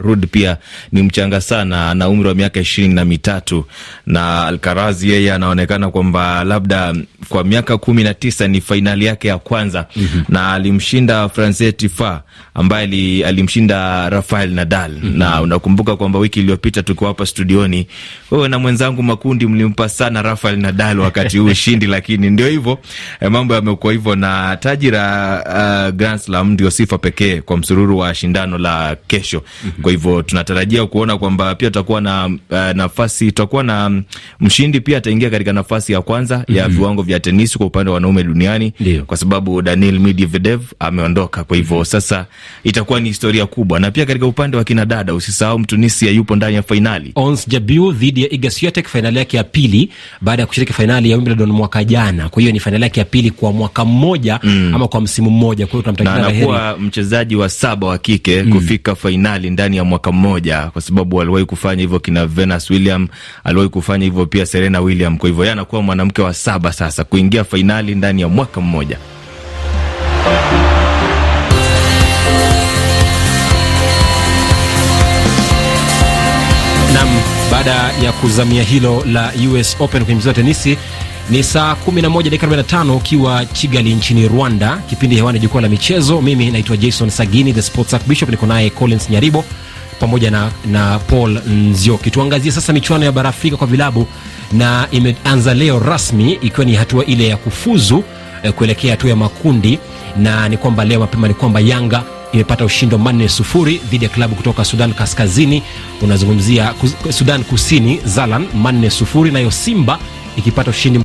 Rud 0.00 0.26
pia 0.30 0.56
ni 0.92 1.02
mchanga 1.02 1.40
sana, 1.40 1.90
ana 1.90 2.08
umri 2.08 2.28
wa 2.28 2.34
miaka 2.34 2.60
ishirini 2.60 2.94
na 2.94 3.04
mitatu 3.04 3.64
na 4.06 4.46
Alcaraz 4.46 5.04
yeye 5.04 5.32
anaonekana 5.32 5.90
kwamba 5.90 6.44
labda 6.44 6.94
kwa 7.28 7.44
miaka 7.44 7.78
kumi 7.78 8.04
na 8.04 8.14
tisa 8.14 8.48
ni 8.48 8.60
fainali 8.60 9.04
yake 9.04 9.28
ya 9.28 9.38
kwanza 9.38 9.86
mm 9.96 10.08
-hmm. 10.14 10.24
na 10.28 10.52
alimshinda 10.52 11.28
Frances 11.28 11.76
Tiafoe 11.76 12.18
ambaye 12.54 13.24
alimshinda 13.26 14.10
Rafael 14.10 14.50
Nadal 14.50 14.90
mm 14.90 15.00
-hmm. 15.04 15.18
na 15.18 15.40
unakumbuka 15.42 15.96
kwamba 15.96 16.18
wiki 16.18 16.40
iliyopita 16.40 16.82
tukiwa 16.82 17.08
hapa 17.10 17.26
studioni, 17.26 17.86
wewe 18.30 18.48
na 18.48 18.58
mwenzangu 18.58 19.02
Makundi 19.02 19.46
mlimpa 19.46 19.88
sana 19.88 20.22
Rafael 20.22 20.58
Nadal 20.58 21.00
wakati 21.00 21.38
huu 21.38 21.46
ushindi, 21.56 21.86
lakini 21.86 22.30
ndio 22.30 22.48
hivyo 22.48 22.78
eh, 23.20 23.30
mambo 23.30 23.54
yamekuwa 23.54 23.92
hivyo, 23.92 24.16
na 24.16 24.56
taji 24.56 24.90
la 24.90 25.88
uh, 25.88 25.94
Grand 25.96 26.20
Slam 26.20 26.50
ndio 26.50 26.70
sifa 26.70 26.98
pekee 26.98 27.40
kwa 27.40 27.56
msururu 27.56 27.98
wa 27.98 28.14
shindano 28.14 28.58
la 28.58 28.96
kesho 29.06 29.42
mm 29.64 29.70
-hmm. 29.78 29.85
Kwa 29.86 29.92
hivyo 29.92 30.22
tunatarajia 30.22 30.86
kuona 30.86 31.18
kwamba 31.18 31.54
pia 31.54 31.68
tutakuwa 31.70 32.00
na 32.00 32.26
uh, 32.26 32.58
nafasi, 32.74 33.26
tutakuwa 33.26 33.62
na 33.62 34.02
mshindi 34.40 34.80
pia 34.80 34.98
ataingia 34.98 35.30
katika 35.30 35.52
nafasi 35.52 35.92
ya 35.92 36.00
kwanza 36.02 36.36
mm 36.36 36.44
-hmm. 36.48 36.56
ya 36.56 36.68
viwango 36.68 37.02
vya 37.02 37.20
tenisi 37.20 37.58
kwa 37.58 37.66
upande 37.66 37.90
wa 37.90 37.94
wanaume 37.94 38.22
duniani 38.24 38.72
Dio. 38.80 39.04
kwa 39.04 39.16
sababu 39.16 39.62
Daniil 39.62 39.98
Medvedev 40.00 40.60
ameondoka. 40.78 41.44
Kwa 41.44 41.56
hivyo 41.56 41.84
sasa 41.84 42.26
itakuwa 42.64 43.00
ni 43.00 43.08
historia 43.08 43.46
kubwa, 43.46 43.80
na 43.80 43.90
pia 43.90 44.06
katika 44.06 44.26
upande 44.26 44.56
wa 44.56 44.64
kinadada 44.64 45.14
usisahau 45.14 45.58
Mtunisia 45.58 46.10
yupo 46.10 46.36
ndani 46.36 46.54
ya 46.56 46.62
fainali. 46.62 47.12
Ons 47.14 47.48
Jabeur 47.48 47.94
dhidi 47.94 48.22
ya 48.22 48.32
Iga 48.32 48.50
Swiatek, 48.50 48.86
fainali 48.88 49.18
yake 49.18 49.36
ya 49.36 49.44
pili 49.44 49.90
baada 50.20 50.42
ya 50.42 50.46
kushiriki 50.46 50.72
fainali 50.72 51.10
ya 51.10 51.16
Wimbledon 51.16 51.50
mwaka 51.50 51.84
jana. 51.84 52.28
Kwa 52.28 52.40
hiyo 52.42 52.52
ni 52.52 52.60
fainali 52.60 52.84
yake 52.84 53.00
ya 53.00 53.06
pili 53.06 53.30
kwa 53.30 53.52
mwaka 53.52 53.84
mmoja 53.84 54.40
mm. 54.42 54.72
ama 54.74 54.88
kwa 54.88 55.00
msimu 55.00 55.30
mmoja. 55.30 55.66
Kwa 55.66 55.72
hiyo 55.72 55.82
tunamtakia 55.82 56.16
na 56.22 56.26
anakuwa 56.26 56.78
mchezaji 56.78 57.36
wa 57.36 57.48
saba 57.48 57.86
wa 57.86 57.98
kike 57.98 58.42
mm. 58.42 58.52
kufika 58.52 58.94
fainali 58.94 59.50
ndani 59.50 59.75
ya 59.76 59.84
mwaka 59.84 60.12
mmoja, 60.12 60.60
kwa 60.72 60.82
sababu 60.82 61.20
aliwahi 61.20 61.44
kufanya 61.44 61.80
hivyo 61.80 61.98
kina 62.00 62.26
Venus 62.26 62.70
William, 62.70 63.08
aliwahi 63.44 63.68
kufanya 63.70 64.04
hivyo 64.04 64.26
pia 64.26 64.46
Serena 64.46 64.80
William. 64.80 65.16
Kwa 65.18 65.28
hivyo 65.28 65.44
yeye 65.44 65.52
anakuwa 65.52 65.82
mwanamke 65.82 66.22
wa 66.22 66.34
saba 66.34 66.72
sasa 66.72 67.04
kuingia 67.04 67.44
fainali 67.44 67.94
ndani 67.94 68.22
ya 68.22 68.28
mwaka 68.28 68.60
mmoja. 68.60 68.98
Nam, 76.94 77.08
baada 77.50 77.92
ya 78.04 78.12
kuzamia 78.12 78.62
hilo 78.62 79.04
la 79.12 79.32
US 79.52 79.76
Open 79.80 80.04
kwenye 80.04 80.14
mchezo 80.14 80.28
wa 80.28 80.34
tenisi 80.34 80.78
ni 81.30 81.42
saa 81.42 81.76
11 81.86 82.22
dakika 82.22 82.46
45 82.46 82.96
ukiwa 82.96 83.44
Kigali 83.44 83.94
nchini 83.94 84.28
Rwanda. 84.28 84.76
Kipindi 84.90 85.16
hewani 85.16 85.38
jukwaa 85.38 85.60
la 85.60 85.68
michezo. 85.68 86.22
Mimi 86.22 86.50
naitwa 86.50 86.76
Jason 86.76 87.10
Sagini, 87.10 87.52
the 87.52 87.62
sports 87.62 87.94
archbishop. 87.94 88.28
Niko 88.30 88.46
naye 88.46 88.70
Collins 88.70 89.10
Nyaribo 89.10 89.44
pamoja 90.00 90.30
na, 90.30 90.50
na 90.66 90.98
Paul 90.98 91.40
Nzioki. 91.48 92.10
Tuangazie 92.10 92.52
sasa 92.52 92.72
michuano 92.72 93.04
ya 93.04 93.12
bara 93.12 93.28
Afrika 93.28 93.56
kwa 93.56 93.66
vilabu, 93.66 94.06
na 94.52 94.88
imeanza 94.90 95.54
leo 95.54 95.78
rasmi 95.78 96.32
ikiwa 96.32 96.64
ni 96.66 96.74
hatua 96.74 97.04
ile 97.04 97.28
ya 97.28 97.36
kufuzu 97.36 98.04
eh, 98.42 98.52
kuelekea 98.52 98.90
hatua 98.90 99.10
ya 99.10 99.16
makundi, 99.16 99.78
na 100.16 100.48
ni 100.48 100.56
kwamba 100.56 100.84
leo 100.84 101.00
mapema 101.00 101.28
ni 101.28 101.34
kwamba 101.34 101.60
Yanga 101.60 102.02
imepata 102.32 102.64
ushindi 102.64 102.94
wa 102.94 103.00
manne 103.00 103.28
sufuri 103.28 103.80
dhidi 103.90 104.04
ya 104.04 104.10
klabu 104.10 104.34
kutoka 104.34 104.64
Sudan 104.64 104.94
Kaskazini, 104.94 105.62
unazungumzia 106.02 106.74
Sudan 107.10 107.44
Kusini, 107.44 108.00
Zalan 108.04 108.46
manne 108.54 108.90
sufuri, 108.90 109.30
nayo 109.30 109.50
Simba 109.50 109.98
ikipata 110.36 110.70
ushindi 110.70 111.00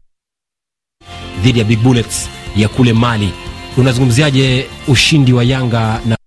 dhidi 1.44 1.60
ya 1.60 1.66
Big 1.66 1.80
Bullets 1.80 2.30
ya 2.56 2.68
kule 2.68 2.94
Mali. 2.94 3.30
Unazungumziaje 3.78 4.68
ushindi 4.88 5.34
wa 5.34 5.44
Yanga 5.44 6.00
na 6.06 6.18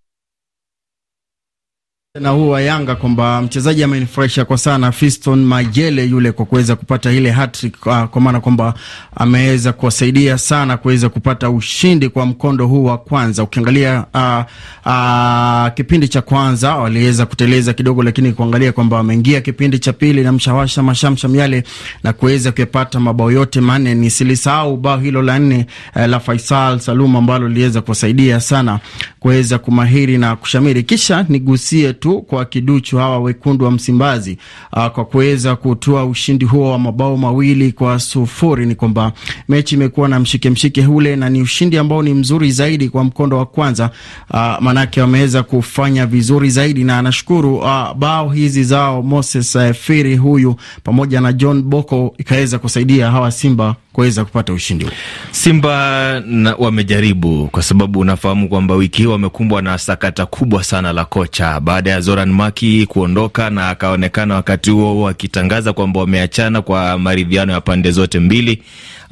na 2.20 2.30
huu 2.30 2.48
wa 2.50 2.60
Yanga 2.62 2.94
kwamba 2.94 3.42
mchezaji 3.42 3.82
amenifurahisha 3.84 4.44
kwa 4.44 4.58
sana 4.58 4.92
Fiston 4.92 5.44
Majele 5.44 6.04
yule 6.06 6.32
kwa 6.32 6.46
kuweza 6.46 6.76
kupata 6.76 7.12
ile 7.12 7.30
hat-trick, 7.30 7.86
uh, 7.86 8.04
kwa 8.04 8.20
maana 8.20 8.40
kwamba 8.40 8.74
ameweza 9.16 9.72
kuwasaidia 9.72 10.38
sana 10.38 10.76
kuweza 10.76 11.08
kupata 11.08 11.50
ushindi 11.50 12.08
kwa 12.08 12.26
mkondo 12.26 12.66
huu 12.66 12.84
wa 12.84 12.98
kwanza. 12.98 13.42
Ukiangalia 13.42 14.04
uh, 14.14 14.44
uh, 14.86 15.74
kipindi 15.74 16.08
cha 16.08 16.22
kwanza 16.22 16.76
waliweza 16.76 17.26
kuteleza 17.26 17.72
kidogo, 17.72 18.02
lakini 18.02 18.32
kuangalia 18.32 18.72
kwamba 18.72 18.96
wameingia 18.96 19.40
kipindi 19.40 19.78
cha 19.78 19.92
pili 19.92 20.22
na 20.22 20.32
mshawasha 20.32 20.82
mashamsham 20.82 21.34
yale 21.36 21.64
na 22.02 22.12
kuweza 22.12 22.52
kuyapata 22.52 23.00
mabao 23.00 23.30
yote 23.30 23.60
manne. 23.60 23.94
Nisilisahau 23.94 24.76
bao 24.76 24.98
hilo 24.98 25.22
la 25.22 25.38
nne 25.38 25.66
uh, 25.96 26.06
la 26.06 26.20
Faisal 26.20 26.80
Salum 26.80 27.16
ambalo 27.16 27.48
liliweza 27.48 27.80
kuwasaidia 27.80 28.40
sana 28.40 28.80
kuweza 29.20 29.58
kumahiri 29.58 30.18
na 30.18 30.36
kushamiri. 30.36 30.82
Kisha 30.82 31.26
nigusie 31.28 31.92
tu 32.04 32.22
kwa 32.22 32.44
kiduchu 32.44 32.98
hawa 32.98 33.18
wekundu 33.18 33.64
wa 33.64 33.70
Msimbazi 33.70 34.38
uh, 34.72 34.86
kwa 34.86 35.04
kuweza 35.04 35.56
kutoa 35.56 36.04
ushindi 36.04 36.44
huo 36.44 36.70
wa 36.72 36.78
mabao 36.78 37.16
mawili 37.16 37.72
kwa 37.72 37.98
sufuri. 37.98 38.66
Ni 38.66 38.74
kwamba 38.74 39.12
mechi 39.48 39.74
imekuwa 39.74 40.08
na 40.08 40.20
mshike 40.20 40.50
mshike 40.50 40.86
ule, 40.86 41.16
na 41.16 41.28
ni 41.30 41.42
ushindi 41.42 41.78
ambao 41.78 42.02
ni 42.02 42.14
mzuri 42.14 42.50
zaidi 42.50 42.88
kwa 42.88 43.04
mkondo 43.04 43.38
wa 43.38 43.46
kwanza 43.46 43.90
uh, 44.30 44.56
manake 44.60 45.00
wameweza 45.00 45.42
kufanya 45.42 46.06
vizuri 46.06 46.50
zaidi, 46.50 46.84
na 46.84 47.02
nashukuru 47.02 47.56
uh, 47.56 47.92
bao 47.92 48.28
hizi 48.30 48.64
zao 48.64 49.02
Moses 49.02 49.54
uh, 49.54 49.70
Firi 49.72 50.16
huyu 50.16 50.54
pamoja 50.82 51.20
na 51.20 51.32
John 51.32 51.62
Boko 51.62 52.14
ikaweza 52.18 52.58
kusaidia 52.58 53.10
hawa 53.10 53.30
Simba 53.30 53.76
kuweza 53.94 54.24
kupata 54.24 54.52
ushindi 54.52 54.84
huu. 54.84 54.90
Simba 55.30 56.20
na, 56.26 56.54
wamejaribu 56.58 57.48
kwa 57.48 57.62
sababu 57.62 58.00
unafahamu 58.00 58.48
kwamba 58.48 58.74
wiki 58.74 59.02
hii 59.02 59.08
wamekumbwa 59.08 59.62
na 59.62 59.78
sakata 59.78 60.26
kubwa 60.26 60.64
sana 60.64 60.92
la 60.92 61.04
kocha 61.04 61.60
baada 61.60 61.90
ya 61.90 62.00
Zoran 62.00 62.32
Maki 62.32 62.86
kuondoka, 62.86 63.50
na 63.50 63.68
akaonekana 63.68 64.34
wakati 64.34 64.70
huo 64.70 65.08
akitangaza 65.08 65.72
kwamba 65.72 66.00
wameachana 66.00 66.62
kwa 66.62 66.98
maridhiano 66.98 67.52
ya 67.52 67.60
pande 67.60 67.90
zote 67.90 68.20
mbili, 68.20 68.62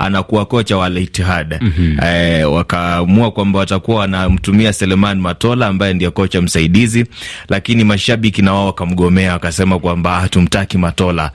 anakuwa 0.02 0.46
kocha 0.46 0.76
wa 0.76 0.86
Al 0.86 0.98
Ittihad. 0.98 1.58
mm 1.60 1.72
-hmm. 1.78 2.06
E, 2.06 2.44
wakaamua 2.44 3.30
kwamba 3.30 3.58
watakuwa 3.58 3.96
wanamtumia 3.98 4.72
Seleman 4.72 5.20
Matola 5.20 5.66
ambaye 5.66 5.94
ndiye 5.94 6.10
kocha 6.10 6.42
msaidizi, 6.42 7.06
lakini 7.48 7.84
mashabiki 7.84 8.42
na 8.42 8.52
wao 8.52 8.66
wakamgomea, 8.66 9.32
wakasema 9.32 9.78
kwamba 9.78 10.20
hatumtaki 10.20 10.78
Matola. 10.78 11.30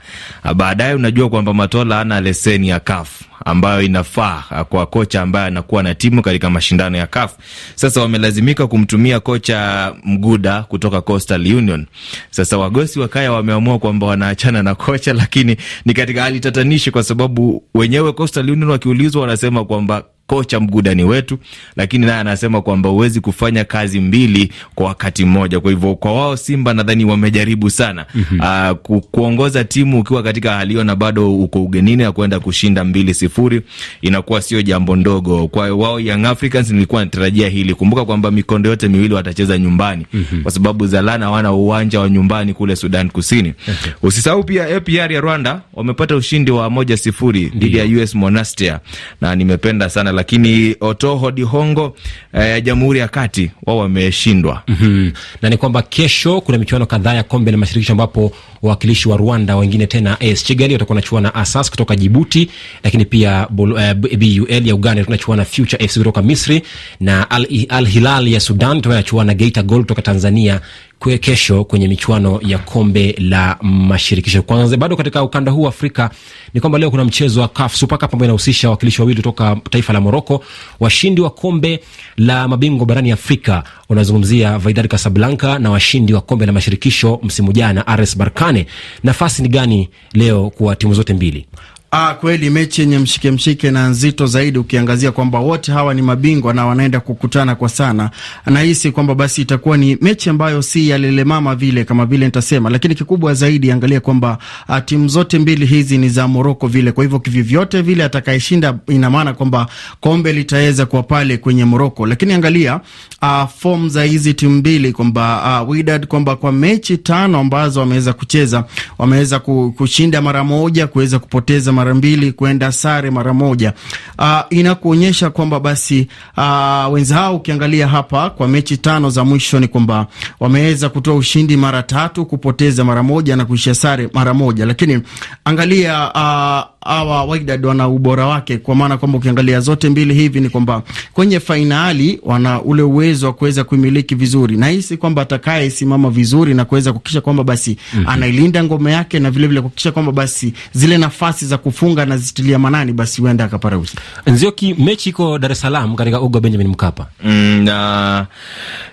Baadaye 0.56 0.94
unajua 0.94 1.28
kwamba 1.30 1.54
Matola 1.54 2.00
ana 2.00 2.20
leseni 2.20 2.68
ya 2.68 2.80
CAF 2.80 3.08
ambayo 3.44 3.82
inafaa 3.82 4.64
kwa 4.68 4.86
kocha 4.86 5.22
ambaye 5.22 5.46
anakuwa 5.46 5.82
na 5.82 5.94
timu 5.94 6.22
katika 6.22 6.50
mashindano 6.50 6.98
ya 6.98 7.06
CAF. 7.06 7.32
Sasa 7.74 8.00
wamelazimika 8.00 8.66
kumtumia 8.66 9.20
kocha 9.20 9.92
Mguda 10.04 10.62
kutoka 10.62 11.00
Coastal 11.00 11.40
Union. 11.56 11.86
Sasa 12.30 12.58
wagosi 12.58 13.00
wakaya 13.00 13.32
wameamua 13.32 13.78
kwamba 13.78 14.06
wanaachana 14.06 14.62
na 14.62 14.74
kocha, 14.74 15.12
lakini 15.12 15.56
ni 15.84 15.94
katika 15.94 16.22
hali 16.22 16.40
tatanishi, 16.40 16.90
kwa 16.90 17.02
sababu 17.02 17.62
wenyewe 17.74 18.12
Coastal 18.12 18.50
Union 18.50 18.57
wakiulizwa 18.66 19.20
wanasema 19.20 19.64
kwamba 19.64 20.04
kocha 20.28 20.60
mgudani 20.60 21.04
wetu, 21.04 21.38
lakini 21.76 22.06
naye 22.06 22.20
anasema 22.20 22.62
kwamba 22.62 22.88
huwezi 22.88 23.20
kufanya 23.20 23.64
kazi 23.64 24.00
mbili 24.00 24.52
kwa 24.74 24.86
wakati 24.86 25.24
mmoja. 25.24 25.60
Kwa 25.60 25.70
hivyo 25.70 25.94
kwa 25.94 26.12
wao 26.12 26.36
Simba 26.36 26.74
nadhani 26.74 27.04
wamejaribu 27.04 27.70
sana 27.70 28.06
mm 28.14 28.24
-hmm. 28.32 28.70
uh, 28.72 28.76
ku, 28.78 29.00
kuongoza 29.00 29.64
timu 29.64 30.00
ukiwa 30.00 30.22
katika 30.22 30.52
hali 30.52 30.70
hiyo 30.72 30.84
na 30.84 30.96
bado 30.96 31.34
uko 31.36 31.62
ugenini 31.64 32.02
na 32.02 32.12
kwenda 32.12 32.40
kushinda 32.40 32.84
mbili 32.84 33.14
sifuri 33.14 33.62
inakuwa 34.02 34.42
sio 34.42 34.62
jambo 34.62 34.96
ndogo 34.96 35.48
kwa 35.48 35.70
wao. 35.74 36.00
Young 36.00 36.24
Africans 36.26 36.70
nilikuwa 36.70 37.04
natarajia 37.04 37.48
hili. 37.48 37.74
Kumbuka 37.74 38.04
kwamba 38.04 38.30
mikondo 38.30 38.70
yote 38.70 38.88
miwili 38.88 39.14
watacheza 39.14 39.58
nyumbani 39.58 40.06
mm 40.12 40.24
-hmm. 40.32 40.42
kwa 40.42 40.50
sababu 40.52 40.86
Zalana 40.86 41.24
hawana 41.24 41.52
uwanja 41.52 42.00
wa 42.00 42.10
nyumbani 42.10 42.54
kule 42.54 42.76
Sudan 42.76 43.10
Kusini. 43.10 43.48
Okay. 43.62 43.92
Usisahau 44.02 44.44
pia 44.44 44.76
APR 44.76 45.12
ya 45.12 45.20
Rwanda 45.20 45.60
wamepata 45.74 46.16
ushindi 46.16 46.50
wa 46.50 46.70
moja 46.70 46.96
sifuri 46.96 47.44
dhidi 47.56 47.78
ya 47.78 47.84
US 47.84 48.14
Monastir 48.14 48.78
na 49.20 49.34
nimependa 49.34 49.90
sana 49.90 50.12
lakini 50.18 50.76
Otoho 50.80 51.30
Dihongo 51.30 51.96
eh, 52.34 52.62
Jamhuri 52.64 52.98
ya 52.98 53.08
Kati 53.08 53.50
wao 53.66 53.78
wameshindwa. 53.78 54.62
mm 54.68 54.76
-hmm. 54.82 55.12
Na 55.42 55.50
ni 55.50 55.56
kwamba 55.56 55.82
kesho 55.82 56.40
kuna 56.40 56.58
michuano 56.58 56.86
kadhaa 56.86 57.14
ya 57.14 57.22
kombe 57.22 57.50
la 57.50 57.56
mashirikisho 57.56 57.92
ambapo 57.92 58.32
wawakilishi 58.62 59.08
wa 59.08 59.16
Rwanda 59.16 59.56
wengine 59.56 59.86
tena 59.86 60.20
AS 60.20 60.42
Kigali 60.44 60.72
watakuwa 60.72 60.94
wanachuana 60.94 61.34
Asas 61.34 61.70
kutoka 61.70 61.96
Jibuti, 61.96 62.50
lakini 62.84 63.04
pia 63.04 63.46
BUL 63.50 64.66
ya 64.66 64.74
Uganda 64.74 65.04
tunachuana 65.04 65.44
Future 65.44 65.88
FC 65.88 65.98
kutoka 65.98 66.22
Misri 66.22 66.62
na 67.00 67.30
Al, 67.30 67.46
Al 67.68 67.86
Hilal 67.86 68.28
ya 68.28 68.40
Sudan 68.40 68.80
tunachuana 68.80 69.34
Geita 69.34 69.62
Gold 69.62 69.82
kutoka 69.82 70.02
Tanzania 70.02 70.60
kwe 70.98 71.18
kesho 71.18 71.64
kwenye 71.64 71.88
michuano 71.88 72.40
ya 72.42 72.58
kombe 72.58 73.14
la 73.18 73.56
mashirikisho. 73.62 74.42
Kwanza 74.42 74.76
bado 74.76 74.96
katika 74.96 75.22
ukanda 75.22 75.52
huu 75.52 75.62
wa 75.62 75.68
Afrika 75.68 76.10
ni 76.54 76.60
kwamba 76.60 76.78
leo 76.78 76.90
kuna 76.90 77.04
mchezo 77.04 77.40
wa 77.40 77.48
CAF 77.48 77.74
Super 77.74 77.98
Cup 77.98 78.12
ambao 78.14 78.24
inahusisha 78.26 78.68
wawakilishi 78.68 79.00
wawili 79.02 79.16
kutoka 79.16 79.56
taifa 79.70 79.92
la 79.92 80.00
Morocco, 80.00 80.44
washindi 80.80 81.20
wa 81.20 81.30
kombe 81.30 81.80
la 82.16 82.48
mabingwa 82.48 82.86
barani 82.86 83.12
Afrika. 83.12 83.64
Unazungumzia 83.88 84.60
Wydad 84.64 84.88
Casablanca 84.88 85.58
na 85.58 85.70
washindi 85.70 86.12
wa 86.14 86.20
kombe 86.20 86.46
la 86.46 86.52
mashirikisho 86.52 87.20
msimu 87.22 87.52
jana 87.52 87.84
RS 87.96 88.16
Berkane. 88.18 88.66
Nafasi 89.04 89.42
ni 89.42 89.48
gani 89.48 89.88
leo 90.12 90.50
kwa 90.50 90.76
timu 90.76 90.94
zote 90.94 91.14
mbili? 91.14 91.46
Ah, 91.90 92.14
kweli 92.14 92.50
mechi 92.50 92.80
yenye 92.80 92.98
mshike 92.98 93.30
mshike 93.30 93.70
na 93.70 93.88
nzito 93.88 94.26
zaidi, 94.26 94.58
ukiangazia 94.58 95.12
kwamba 95.12 95.38
wote 95.38 95.72
hawa 95.72 95.94
ni 95.94 96.02
mabingwa 96.02 96.54
na 96.54 96.66
wanaenda 96.66 97.00
kukutana 97.00 97.54
kwa 97.54 97.68
sana. 97.68 98.10
Nahisi 98.46 98.90
kwamba 98.92 99.14
basi 99.14 99.42
itakuwa 99.42 99.76
ni 99.76 99.98
mechi 100.00 100.30
ambayo 100.30 100.62
si 100.62 100.88
ya 100.88 100.98
lele 100.98 101.24
mama 101.24 101.54
vile 101.54 101.84
kama 101.84 102.06
vile 102.06 102.26
nitasema, 102.26 102.70
lakini 102.70 102.94
kikubwa 102.94 103.34
zaidi 103.34 103.70
angalia 103.72 104.00
kwamba 104.00 104.38
ah, 104.68 104.80
timu 104.80 105.08
zote 105.08 105.38
mbili 105.38 105.66
hizi 105.66 105.98
ni 105.98 106.08
za 106.08 106.28
Moroko 106.28 106.66
vile. 106.66 106.92
Kwa 106.92 107.04
hivyo 107.04 107.18
kivivyote 107.20 107.82
vile 107.82 108.04
atakayeshinda, 108.04 108.78
ina 108.88 109.10
maana 109.10 109.32
kwamba 109.32 109.66
kombe 110.00 110.32
litaweza 110.32 110.86
kuwa 110.86 111.02
pale 111.02 111.36
kwenye 111.36 111.64
Moroko. 111.64 112.06
Lakini 112.06 112.32
angalia 112.32 112.80
uh, 113.22 113.44
form 113.58 113.88
za 113.88 114.04
hizi 114.04 114.34
timu 114.34 114.54
mbili 114.54 114.92
kwamba 114.92 115.62
uh, 115.62 115.70
Wydad 115.70 116.06
kwamba 116.06 116.36
kwa 116.36 116.52
mechi 116.52 116.98
tano 116.98 117.38
ambazo 117.38 117.80
wameweza 117.80 118.12
kucheza 118.12 118.64
wameweza 118.98 119.38
kushinda 119.76 120.22
mara 120.22 120.44
moja, 120.44 120.86
kuweza 120.86 121.18
kupoteza 121.18 121.72
mara 121.78 121.94
mbili 121.94 122.32
kwenda 122.32 122.72
sare 122.72 123.10
mara 123.10 123.34
moja. 123.34 123.72
Uh, 124.18 124.40
inakuonyesha 124.50 125.30
kwamba 125.30 125.60
basi 125.60 126.08
uh, 126.36 126.92
wenzao 126.92 127.36
ukiangalia 127.36 127.88
hapa 127.88 128.30
kwa 128.30 128.48
mechi 128.48 128.76
tano 128.76 129.10
za 129.10 129.24
mwisho 129.24 129.60
ni 129.60 129.68
kwamba 129.68 130.06
wameweza 130.40 130.88
kutoa 130.88 131.14
ushindi 131.14 131.56
mara 131.56 131.82
tatu, 131.82 132.26
kupoteza 132.26 132.84
mara 132.84 133.02
moja 133.02 133.36
na 133.36 133.44
kuishia 133.44 133.74
sare 133.74 134.08
mara 134.12 134.34
moja, 134.34 134.66
lakini 134.66 135.00
angalia 135.44 136.12
uh, 136.14 136.77
hawa 136.80 137.24
Wydad 137.24 137.66
wana 137.66 137.88
ubora 137.88 138.26
wake, 138.26 138.58
kwa 138.58 138.74
maana 138.74 138.96
kwamba 138.98 139.18
ukiangalia 139.18 139.60
zote 139.60 139.88
mbili 139.88 140.14
hivi 140.14 140.40
ni 140.40 140.48
kwamba 140.48 140.82
kwenye 141.12 141.40
fainali 141.40 142.20
wana 142.22 142.62
ule 142.62 142.82
uwezo 142.82 143.26
wa 143.26 143.32
kuweza 143.32 143.64
kuimiliki 143.64 144.14
vizuri. 144.14 144.56
Nahisi 144.56 144.96
kwamba 144.96 145.22
atakaye 145.22 145.70
simama 145.70 146.10
vizuri 146.10 146.54
na 146.54 146.64
kuweza 146.64 146.92
kuhakikisha 146.92 147.20
kwamba 147.20 147.44
basi 147.44 147.76
mm 147.94 148.00
-hmm. 148.04 148.10
anailinda 148.12 148.64
ngome 148.64 148.92
yake 148.92 149.18
na 149.18 149.30
vilevile 149.30 149.60
kuhakikisha 149.60 149.92
kwamba 149.92 150.12
basi 150.12 150.52
zile 150.72 150.98
nafasi 150.98 151.46
za 151.46 151.58
kufunga 151.58 152.02
anazitilia 152.02 152.58
manani, 152.58 152.92
basi 152.92 153.20
huenda 153.20 153.44
akapata 153.44 153.78
ushindi. 153.78 154.02
Nzioki, 154.26 154.74
mechi 154.78 155.08
iko 155.08 155.38
Dar 155.38 155.52
es 155.52 155.60
Salaam 155.60 155.96
katika 155.96 156.20
uga 156.20 156.40
Benjamin 156.40 156.68
Mkapa 156.68 157.06
mm, 157.24 157.62
na 157.64 158.26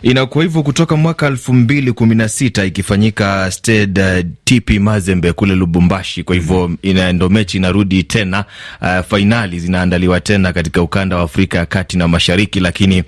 inakuwa 0.02 0.44
hivyo 0.44 0.64
kutoka 0.64 0.96
mwaka 0.96 1.28
elfu 1.28 1.54
mbili 1.54 1.92
kumi 1.92 2.16
na 2.16 2.30
sita 2.30 2.66
ikifanyika 2.66 3.52
Stade 3.52 4.02
uh, 4.02 4.26
TP 4.44 4.70
Mazembe 4.80 5.34
kule 5.34 5.56
Lubumbashi. 5.56 6.24
Kwa 6.24 6.36
hivyo 6.36 6.72
ina 6.82 7.14
ndo 7.14 7.30
mechi 7.30 7.58
inarudi 7.76 8.04
tena. 8.04 8.46
Uh, 8.82 9.00
fainali 9.06 9.60
zinaandaliwa 9.60 10.20
tena 10.22 10.54
katika 10.54 10.82
ukanda 10.82 11.16
wa 11.18 11.24
Afrika 11.24 11.58
ya 11.58 11.66
kati 11.66 11.98
na 11.98 12.08
mashariki, 12.08 12.60
lakini 12.60 13.04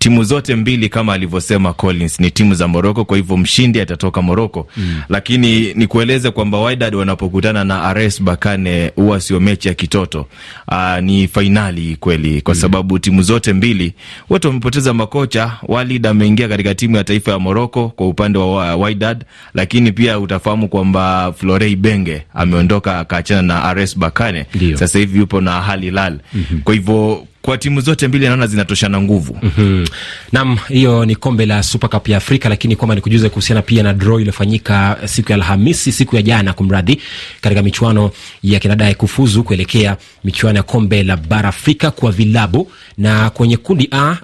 timu 0.00 0.24
zote 0.24 0.56
mbili 0.56 0.88
kama 0.88 1.12
alivyosema 1.14 1.72
Collins 1.72 2.20
ni 2.20 2.30
timu 2.30 2.54
za 2.54 2.68
Moroko, 2.68 3.04
kwa 3.04 3.16
hivyo 3.16 3.36
mshindi 3.36 3.80
atatoka 3.80 4.22
Moroko 4.22 4.66
mm. 4.76 5.00
Lakini 5.08 5.74
nikueleze 5.74 6.30
kwamba 6.30 6.60
Wydad 6.60 6.94
wanapokutana 6.94 7.64
na 7.64 7.92
RS 7.94 8.22
Bakane 8.22 8.92
huwa 8.96 9.20
sio 9.20 9.40
mechi 9.40 9.68
ya 9.68 9.74
kitoto. 9.74 10.26
Aa, 10.68 11.00
ni 11.00 11.28
fainali 11.28 11.96
kweli, 12.00 12.40
kwa 12.40 12.54
sababu 12.54 12.94
mm. 12.94 13.00
timu 13.00 13.22
zote 13.22 13.52
mbili 13.52 13.94
wote 14.30 14.48
wamepoteza 14.48 14.94
makocha. 14.94 15.52
Walid 15.62 16.06
ameingia 16.06 16.48
katika 16.48 16.74
timu 16.74 16.96
ya 16.96 17.04
taifa 17.04 17.30
ya 17.32 17.38
Moroko 17.38 17.88
kwa 17.88 18.08
upande 18.08 18.38
wa 18.38 18.76
Wydad, 18.76 19.24
lakini 19.54 19.92
pia 19.92 20.18
utafahamu 20.18 20.68
kwamba 20.68 21.32
Florey 21.38 21.76
Benge 21.76 22.22
ameondoka 22.34 22.98
akaachana 22.98 23.42
na 23.42 23.74
RS 23.74 23.98
Bakane, 23.98 24.46
sasa 24.74 24.98
hivi 24.98 25.18
yupo 25.18 25.40
na 25.40 25.66
Al 25.66 25.80
Hilal 25.80 26.18
mm 26.34 26.44
-hmm. 26.52 26.60
kwa 26.62 26.74
hivyo 26.74 27.26
kwa 27.42 27.58
timu 27.58 27.80
zote 27.80 28.08
mbili 28.08 28.26
naona 28.26 28.46
zinatoshana 28.46 29.00
nguvu. 29.00 29.38
mm 29.42 29.50
-hmm. 29.58 29.88
Naam, 30.32 30.58
hiyo 30.68 31.04
ni 31.04 31.16
kombe 31.16 31.46
la 31.46 31.62
Super 31.62 31.90
Cup 31.90 32.08
ya 32.08 32.16
Afrika, 32.16 32.48
lakini 32.48 32.76
kwamba 32.76 32.94
nikujuze 32.94 33.28
kuhusiana 33.28 33.62
pia 33.62 33.82
na 33.82 33.92
draw 33.94 34.18
iliyofanyika 34.20 34.98
siku 35.04 35.32
ya 35.32 35.36
Alhamisi, 35.36 35.92
siku 35.92 36.16
ya 36.16 36.22
jana, 36.22 36.52
kumradhi, 36.52 37.00
katika 37.40 37.62
michuano 37.62 38.10
ya 38.42 38.58
kinadai 38.60 38.94
kufuzu 38.94 39.42
kuelekea 39.44 39.96
michuano 40.24 40.56
ya 40.56 40.62
kombe 40.62 41.02
la 41.02 41.16
bara 41.16 41.48
Afrika 41.48 41.90
kwa 41.90 42.12
vilabu, 42.12 42.70
na 42.98 43.30
kwenye 43.30 43.56
kundi 43.56 43.88
A 43.92 44.16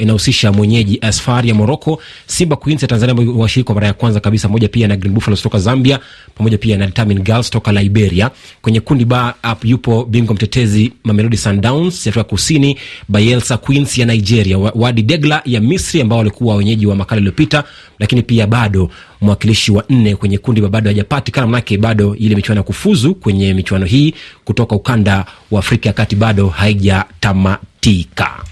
inahusisha 0.00 0.48
ina, 0.48 0.52
ina 0.52 0.58
mwenyeji 0.58 0.98
Asfar 1.02 1.46
ya 1.46 1.54
Morocco, 1.54 2.00
Simba 2.26 2.56
Queens 2.56 2.82
ya 2.82 2.88
Tanzania 2.88 3.10
ambao 3.18 3.38
washiriki 3.38 3.66
kwa 3.66 3.74
mara 3.74 3.86
ya 3.86 3.92
kwanza 3.92 4.20
kabisa, 4.20 4.48
moja 4.48 4.68
pia 4.68 4.88
na 4.88 4.96
Green 4.96 5.14
Buffaloes 5.14 5.40
kutoka 5.40 5.58
Zambia, 5.58 5.98
pamoja 6.34 6.58
pia 6.58 6.76
na 6.78 6.86
Determined 6.86 7.22
Girls 7.24 7.46
kutoka 7.46 7.72
Liberia. 7.72 8.30
Kwenye 8.62 8.80
kundi 8.80 9.04
B 9.04 9.16
yupo 9.64 10.04
bingwa 10.04 10.34
mtetezi 10.34 10.92
Mamelodi 11.04 11.36
Sundowns 11.36 12.06
Afrika 12.20 12.24
Kusini, 12.24 12.76
Bayelsa 13.08 13.56
Queens 13.58 13.98
ya 13.98 14.06
Nigeria, 14.06 14.58
Wadi 14.58 15.02
Degla 15.02 15.42
ya 15.44 15.60
Misri 15.60 16.00
ambao 16.00 16.18
walikuwa 16.18 16.56
wenyeji 16.56 16.86
wa 16.86 16.96
makala 16.96 17.18
iliyopita, 17.18 17.64
lakini 17.98 18.22
pia 18.22 18.46
bado 18.46 18.90
mwakilishi 19.20 19.72
wa 19.72 19.84
nne 19.90 20.16
kwenye 20.16 20.38
kundi 20.38 20.60
bado 20.60 20.90
hajapatikana, 20.90 21.46
manake 21.46 21.78
bado 21.78 22.14
ile 22.16 22.34
michuano 22.36 22.58
ya 22.58 22.62
kufuzu 22.62 23.14
kwenye 23.14 23.54
michuano 23.54 23.86
hii 23.86 24.14
kutoka 24.44 24.76
ukanda 24.76 25.26
wa 25.50 25.58
Afrika 25.58 25.88
ya 25.88 25.92
kati 25.92 26.16
bado 26.16 26.48
haijatamatika. 26.48 28.44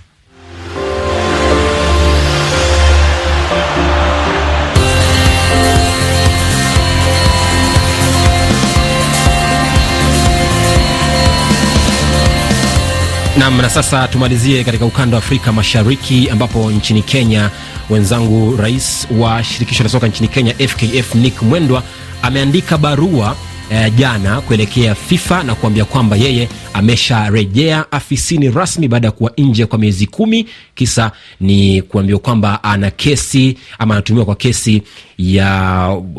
Nam, 13.39 13.57
na 13.61 13.69
sasa 13.71 14.09
tumalizie 14.09 14.65
katika 14.65 14.87
ukanda 14.87 15.17
wa 15.17 15.23
Afrika 15.23 15.53
Mashariki, 15.53 16.29
ambapo 16.31 16.71
nchini 16.71 17.03
Kenya 17.03 17.51
wenzangu, 17.91 18.57
rais 18.57 19.09
wa 19.19 19.45
shirikisho 19.45 19.83
la 19.83 19.89
soka 19.89 20.09
nchini 20.09 20.29
Kenya 20.29 20.55
FKF 20.55 21.15
Nick 21.15 21.43
Mwendwa 21.43 21.83
ameandika 22.23 22.79
barua 22.79 23.37
eh, 23.71 23.93
jana 23.97 24.41
kuelekea 24.41 24.95
FIFA 24.95 25.43
na 25.43 25.55
kuambia 25.55 25.85
kwamba 25.85 26.17
yeye 26.17 26.49
amesharejea 26.75 27.93
afisini 27.93 28.51
rasmi 28.51 28.89
baada 28.89 29.09
ya 29.09 29.13
kuwa 29.13 29.33
nje 29.39 29.67
kwa 29.67 29.79
miezi 29.79 30.07
kumi. 30.07 30.47
Kisa 30.75 31.13
ni 31.41 31.83
kuambiwa 31.83 32.19
kwamba 32.19 32.65
ana 32.65 32.91
kesi 32.91 33.59
ama 33.79 33.95
anatumiwa 33.95 34.25
kwa 34.25 34.35
kesi 34.37 34.83
ya, 35.19 35.47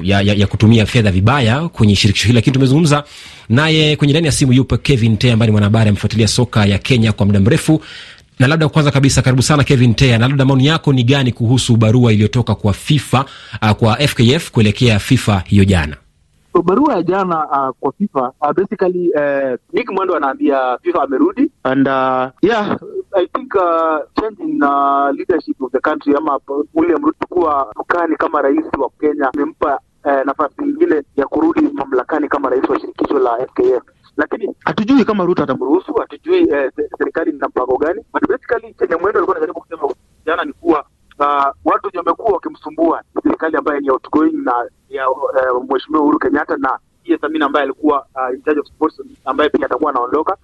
ya, 0.03 0.21
ya, 0.21 0.33
ya 0.33 0.47
kutumia 0.47 0.85
fedha 0.85 1.11
vibaya 1.11 1.67
kwenye 1.69 1.95
shirikisho 1.95 2.25
hili, 2.27 2.35
lakini 2.35 2.53
tumezungumza 2.53 3.03
naye 3.49 3.95
kwenye 3.95 4.13
laini 4.13 4.25
ya 4.25 4.31
simu. 4.31 4.53
Yupo 4.53 4.77
Kevin 4.77 5.17
Tea 5.17 5.33
ambaye 5.33 5.47
ni 5.47 5.51
mwanahabari 5.51 5.89
amefuatilia 5.89 6.27
soka 6.27 6.65
ya 6.65 6.77
Kenya 6.77 7.11
kwa 7.13 7.25
muda 7.25 7.39
mrefu 7.39 7.81
na 8.39 8.47
labda 8.47 8.69
kwanza 8.69 8.91
kabisa, 8.91 9.21
karibu 9.21 9.41
sana 9.41 9.63
Kevin 9.63 9.93
Tea, 9.95 10.17
na 10.17 10.27
labda 10.27 10.45
maoni 10.45 10.65
yako 10.65 10.93
ni 10.93 11.03
gani 11.03 11.31
kuhusu 11.31 11.77
barua 11.77 12.13
iliyotoka 12.13 12.55
kwa 12.55 12.73
FIFA 12.73 13.25
uh, 13.61 13.71
kwa 13.71 13.95
FKF 13.97 14.51
kuelekea 14.51 14.99
FIFA 14.99 15.43
hiyo 15.45 15.65
jana? 15.65 15.95
So, 16.53 16.61
barua 16.61 16.93
ya 16.95 17.03
jana 17.03 17.47
uh, 17.47 17.75
kwa 17.79 17.91
FIFA 17.91 18.31
uh, 18.41 18.51
basically 18.55 19.09
uh, 19.15 19.57
Nick 19.73 19.89
Mwendo 19.91 20.15
anaambia 20.15 20.77
FIFA 20.83 21.03
amerudi 21.03 21.51
and 21.63 21.87
uh, 21.87 22.29
yeah 22.41 22.77
I 23.15 23.27
think 23.35 23.55
uh, 23.55 23.97
change 24.21 24.37
in 24.43 24.63
uh, 24.63 25.09
leadership 25.17 25.61
of 25.61 25.71
the 25.71 25.79
country 25.79 26.13
ama 26.17 26.39
William 26.73 27.03
Ruto 27.05 27.27
kuwa 27.29 27.71
ukani 27.79 28.15
kama 28.15 28.41
rais 28.41 28.65
wa 28.79 28.89
Kenya 28.99 29.29
imempa 29.33 29.79
uh, 30.05 30.25
nafasi 30.25 30.55
nyingine 30.61 31.03
ya 31.15 31.25
kurudi 31.27 31.61
mamlakani 31.61 32.27
kama 32.27 32.49
rais 32.49 32.69
wa 32.69 32.79
shirikisho 32.79 33.19
la 33.19 33.47
FKF 33.47 33.83
lakini 34.17 34.55
hatujui 34.65 35.05
kama 35.05 35.25
Ruto 35.25 35.43
atamruhusu, 35.43 35.93
hatujui 35.93 36.49
eh, 36.49 36.71
serikali 36.97 37.31
ina 37.31 37.47
mpango 37.47 37.77
gani, 37.77 38.01
but 38.13 38.27
basically 38.29 38.73
chenye 38.73 38.95
Mwendo 38.95 39.19
alikuwa 39.19 39.37
anajaribu 39.37 39.59
kusema 39.59 39.93
jana 40.25 40.45
ni 40.45 40.53
kuwa 40.53 40.85
uh, 41.19 41.45
watu 41.65 41.85
wenye 41.87 41.97
wamekuwa 41.99 42.31
wakimsumbua 42.33 43.03
serikali 43.23 43.57
ambayo 43.57 43.79
ni 43.79 43.89
outgoing 43.89 44.31
na 44.31 44.69
ya 44.89 45.09
uh, 45.09 45.63
mheshimiwa 45.69 46.01
Uhuru 46.03 46.19
Kenyatta 46.19 46.57
na 46.57 46.79
Yes, 47.05 47.19
ambaye 47.23 47.63
alikuwa 47.63 48.05
uh, 48.15 48.35
in 48.35 48.41
charge 48.43 48.59
of 48.59 48.67
sports 48.67 49.01
ambaye 49.25 49.49
pia 49.49 49.65
atakuwa 49.65 49.91
anaondoka. 49.91 50.37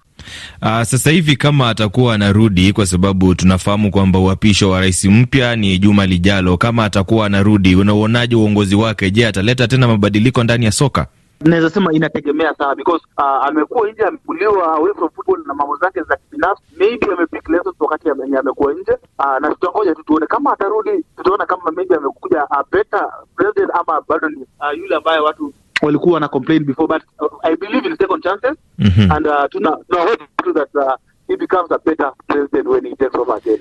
Uh, 0.62 0.82
sasa 0.82 1.10
hivi 1.10 1.36
kama 1.36 1.68
atakuwa 1.68 2.14
anarudi, 2.14 2.72
kwa 2.72 2.86
sababu 2.86 3.34
tunafahamu 3.34 3.90
kwamba 3.90 4.18
uhapisho 4.18 4.70
wa 4.70 4.80
rais 4.80 5.04
mpya 5.04 5.56
ni 5.56 5.78
juma 5.78 6.06
lijalo. 6.06 6.56
Kama 6.56 6.84
atakuwa 6.84 7.26
anarudi, 7.26 7.74
unauonaje 7.76 8.36
uongozi 8.36 8.74
wake? 8.76 9.10
Je, 9.10 9.26
ataleta 9.26 9.68
tena 9.68 9.88
mabadiliko 9.88 10.44
ndani 10.44 10.64
ya 10.64 10.72
soka? 10.72 11.06
Naweza 11.44 11.70
sema 11.70 11.92
inategemea 11.92 12.54
sana 12.54 12.74
because 12.74 13.04
uh, 13.18 13.46
amekuwa 13.46 13.90
nje, 13.90 14.02
amepuliwa 14.02 14.72
away 14.74 14.92
from 14.94 15.08
football 15.10 15.42
na 15.46 15.54
mambo 15.54 15.76
zake 15.76 16.02
za 16.02 16.16
kibinafsi, 16.16 16.62
maybe 16.78 17.06
amepick 17.12 17.48
lessons 17.48 17.76
wakati 17.80 18.10
ame, 18.10 18.38
amekuwa 18.38 18.72
nje 18.74 18.92
uh, 19.18 19.38
na 19.40 19.48
tutangoja 19.50 19.94
tu 19.94 20.02
tuone 20.02 20.26
kama 20.26 20.52
atarudi, 20.52 21.04
tutaona 21.16 21.46
kama 21.46 21.70
maybe 21.76 21.94
amekuja 21.94 22.46
a 22.50 22.64
better 22.72 23.06
president 23.36 23.70
ama 23.74 24.02
bado 24.08 24.28
ni 24.28 24.36
uh, 24.36 24.78
yule 24.78 24.96
ambaye 24.96 25.18
watu 25.20 25.52
walikuwa 25.82 26.14
wana 26.14 26.28
complain 26.28 26.64
before 26.64 26.88
but 26.88 27.02
uh, 27.20 27.38
I 27.50 27.56
believe 27.56 27.88
in 27.88 27.96
second 27.96 28.22
chances 28.22 28.56
mm 28.78 28.86
-hmm. 28.88 29.16
and 29.16 29.26
uh, 29.26 29.44
tuna 29.50 29.76
tuna 29.88 30.02
hope 30.02 30.24
too 30.44 30.52
that 30.52 30.74
uh, 30.74 30.94
he 31.28 31.36
becomes 31.36 31.70
a 31.72 31.78
better 31.78 32.12
president 32.26 32.66
when 32.68 32.84
he 32.86 32.96
takes 32.96 33.14
over 33.14 33.36
again. 33.36 33.60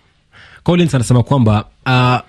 Collins 0.64 0.96
anasema 0.96 1.24
kwamba 1.24 1.66
uh, 1.86 2.20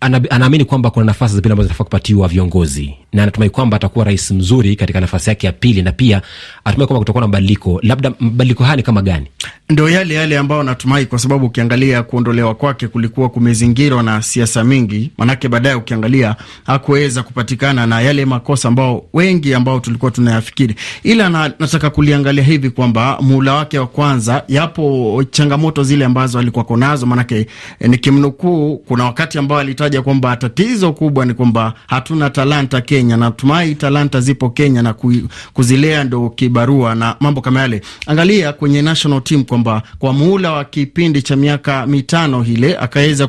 anaamini 0.00 0.64
kwamba 0.64 0.90
kuna 0.90 1.06
nafasi 1.06 1.34
za 1.34 1.40
pili 1.40 1.52
ambazo 1.52 1.66
zinafaa 1.66 1.84
kupatiwa 1.84 2.28
viongozi 2.28 2.94
na 3.12 3.22
anatumai 3.22 3.50
kwamba 3.50 3.76
atakuwa 3.76 4.04
rais 4.04 4.30
mzuri 4.30 4.76
katika 4.76 5.00
nafasi 5.00 5.30
yake 5.30 5.46
ya 5.46 5.52
pili, 5.52 5.82
na 5.82 5.92
pia 5.92 6.22
anatumai 6.64 6.86
kwamba 6.86 6.98
kutakuwa 7.00 7.20
na 7.20 7.26
mabadiliko. 7.26 7.80
Labda 7.82 8.12
mabadiliko 8.20 8.64
haya 8.64 8.76
ni 8.76 8.82
kama 8.82 9.02
gani? 9.02 9.26
Ndo 9.70 9.88
yale 9.90 10.14
yale 10.14 10.38
ambayo 10.38 10.60
anatumai, 10.60 11.06
kwa 11.06 11.18
sababu 11.18 11.46
ukiangalia 11.46 12.02
kuondolewa 12.02 12.54
kwake 12.54 12.88
kulikuwa 12.88 13.28
kumezingirwa 13.28 14.02
na 14.02 14.22
siasa 14.22 14.64
mingi, 14.64 15.10
manake 15.18 15.48
baadaye 15.48 15.74
ukiangalia 15.74 16.36
hakuweza 16.66 17.22
kupatikana 17.22 17.86
na 17.86 18.00
yale 18.00 18.24
makosa 18.24 18.68
ambao 18.68 19.04
wengi 19.12 19.54
ambao 19.54 19.80
tulikuwa 19.80 20.10
tunayafikiri, 20.10 20.74
ila 21.02 21.28
na, 21.28 21.52
nataka 21.58 21.90
kuliangalia 21.90 22.44
hivi 22.44 22.70
kwamba 22.70 23.18
muhula 23.20 23.54
wake 23.54 23.78
wa 23.78 23.86
kwanza, 23.86 24.42
yapo 24.48 25.24
changamoto 25.30 25.82
zile 25.82 26.04
ambazo 26.04 26.38
alikuwa 26.38 26.64
konazo, 26.64 27.06
manake 27.06 27.46
eh, 27.80 27.90
nikimnukuu, 27.90 28.76
kuna 28.76 29.04
wakati 29.04 29.38
ambao 29.38 29.58
alitaja 29.58 29.99
kwamba 30.02 30.36
tatizo 30.36 30.92
kubwa 30.92 31.26
ni 31.26 31.34
kwamba 31.34 31.74
hatuna 31.86 32.30
talanta 32.30 32.80
Kenya. 32.80 33.16
Natumai 33.16 33.74
talanta 33.74 34.20
zipo 34.20 34.50
Kenya 34.50 34.82
na 34.82 34.94
kuzilea 35.52 36.04
ndo 36.04 36.30
kibarua 36.30 36.94
na 36.94 37.16
mambo 37.20 37.40
kama 37.40 37.60
yale. 37.60 37.80
Angalia 38.06 38.52
kwenye 38.52 38.82
national 38.82 39.22
team 39.22 39.44
kwamba 39.44 39.82
kwa 39.98 40.12
muhula 40.12 40.52
wa 40.52 40.64
kipindi 40.64 41.22
cha 41.22 41.36
miaka 41.36 41.86
mitano 41.86 42.42
hile 42.42 42.76
akaweza 42.78 43.28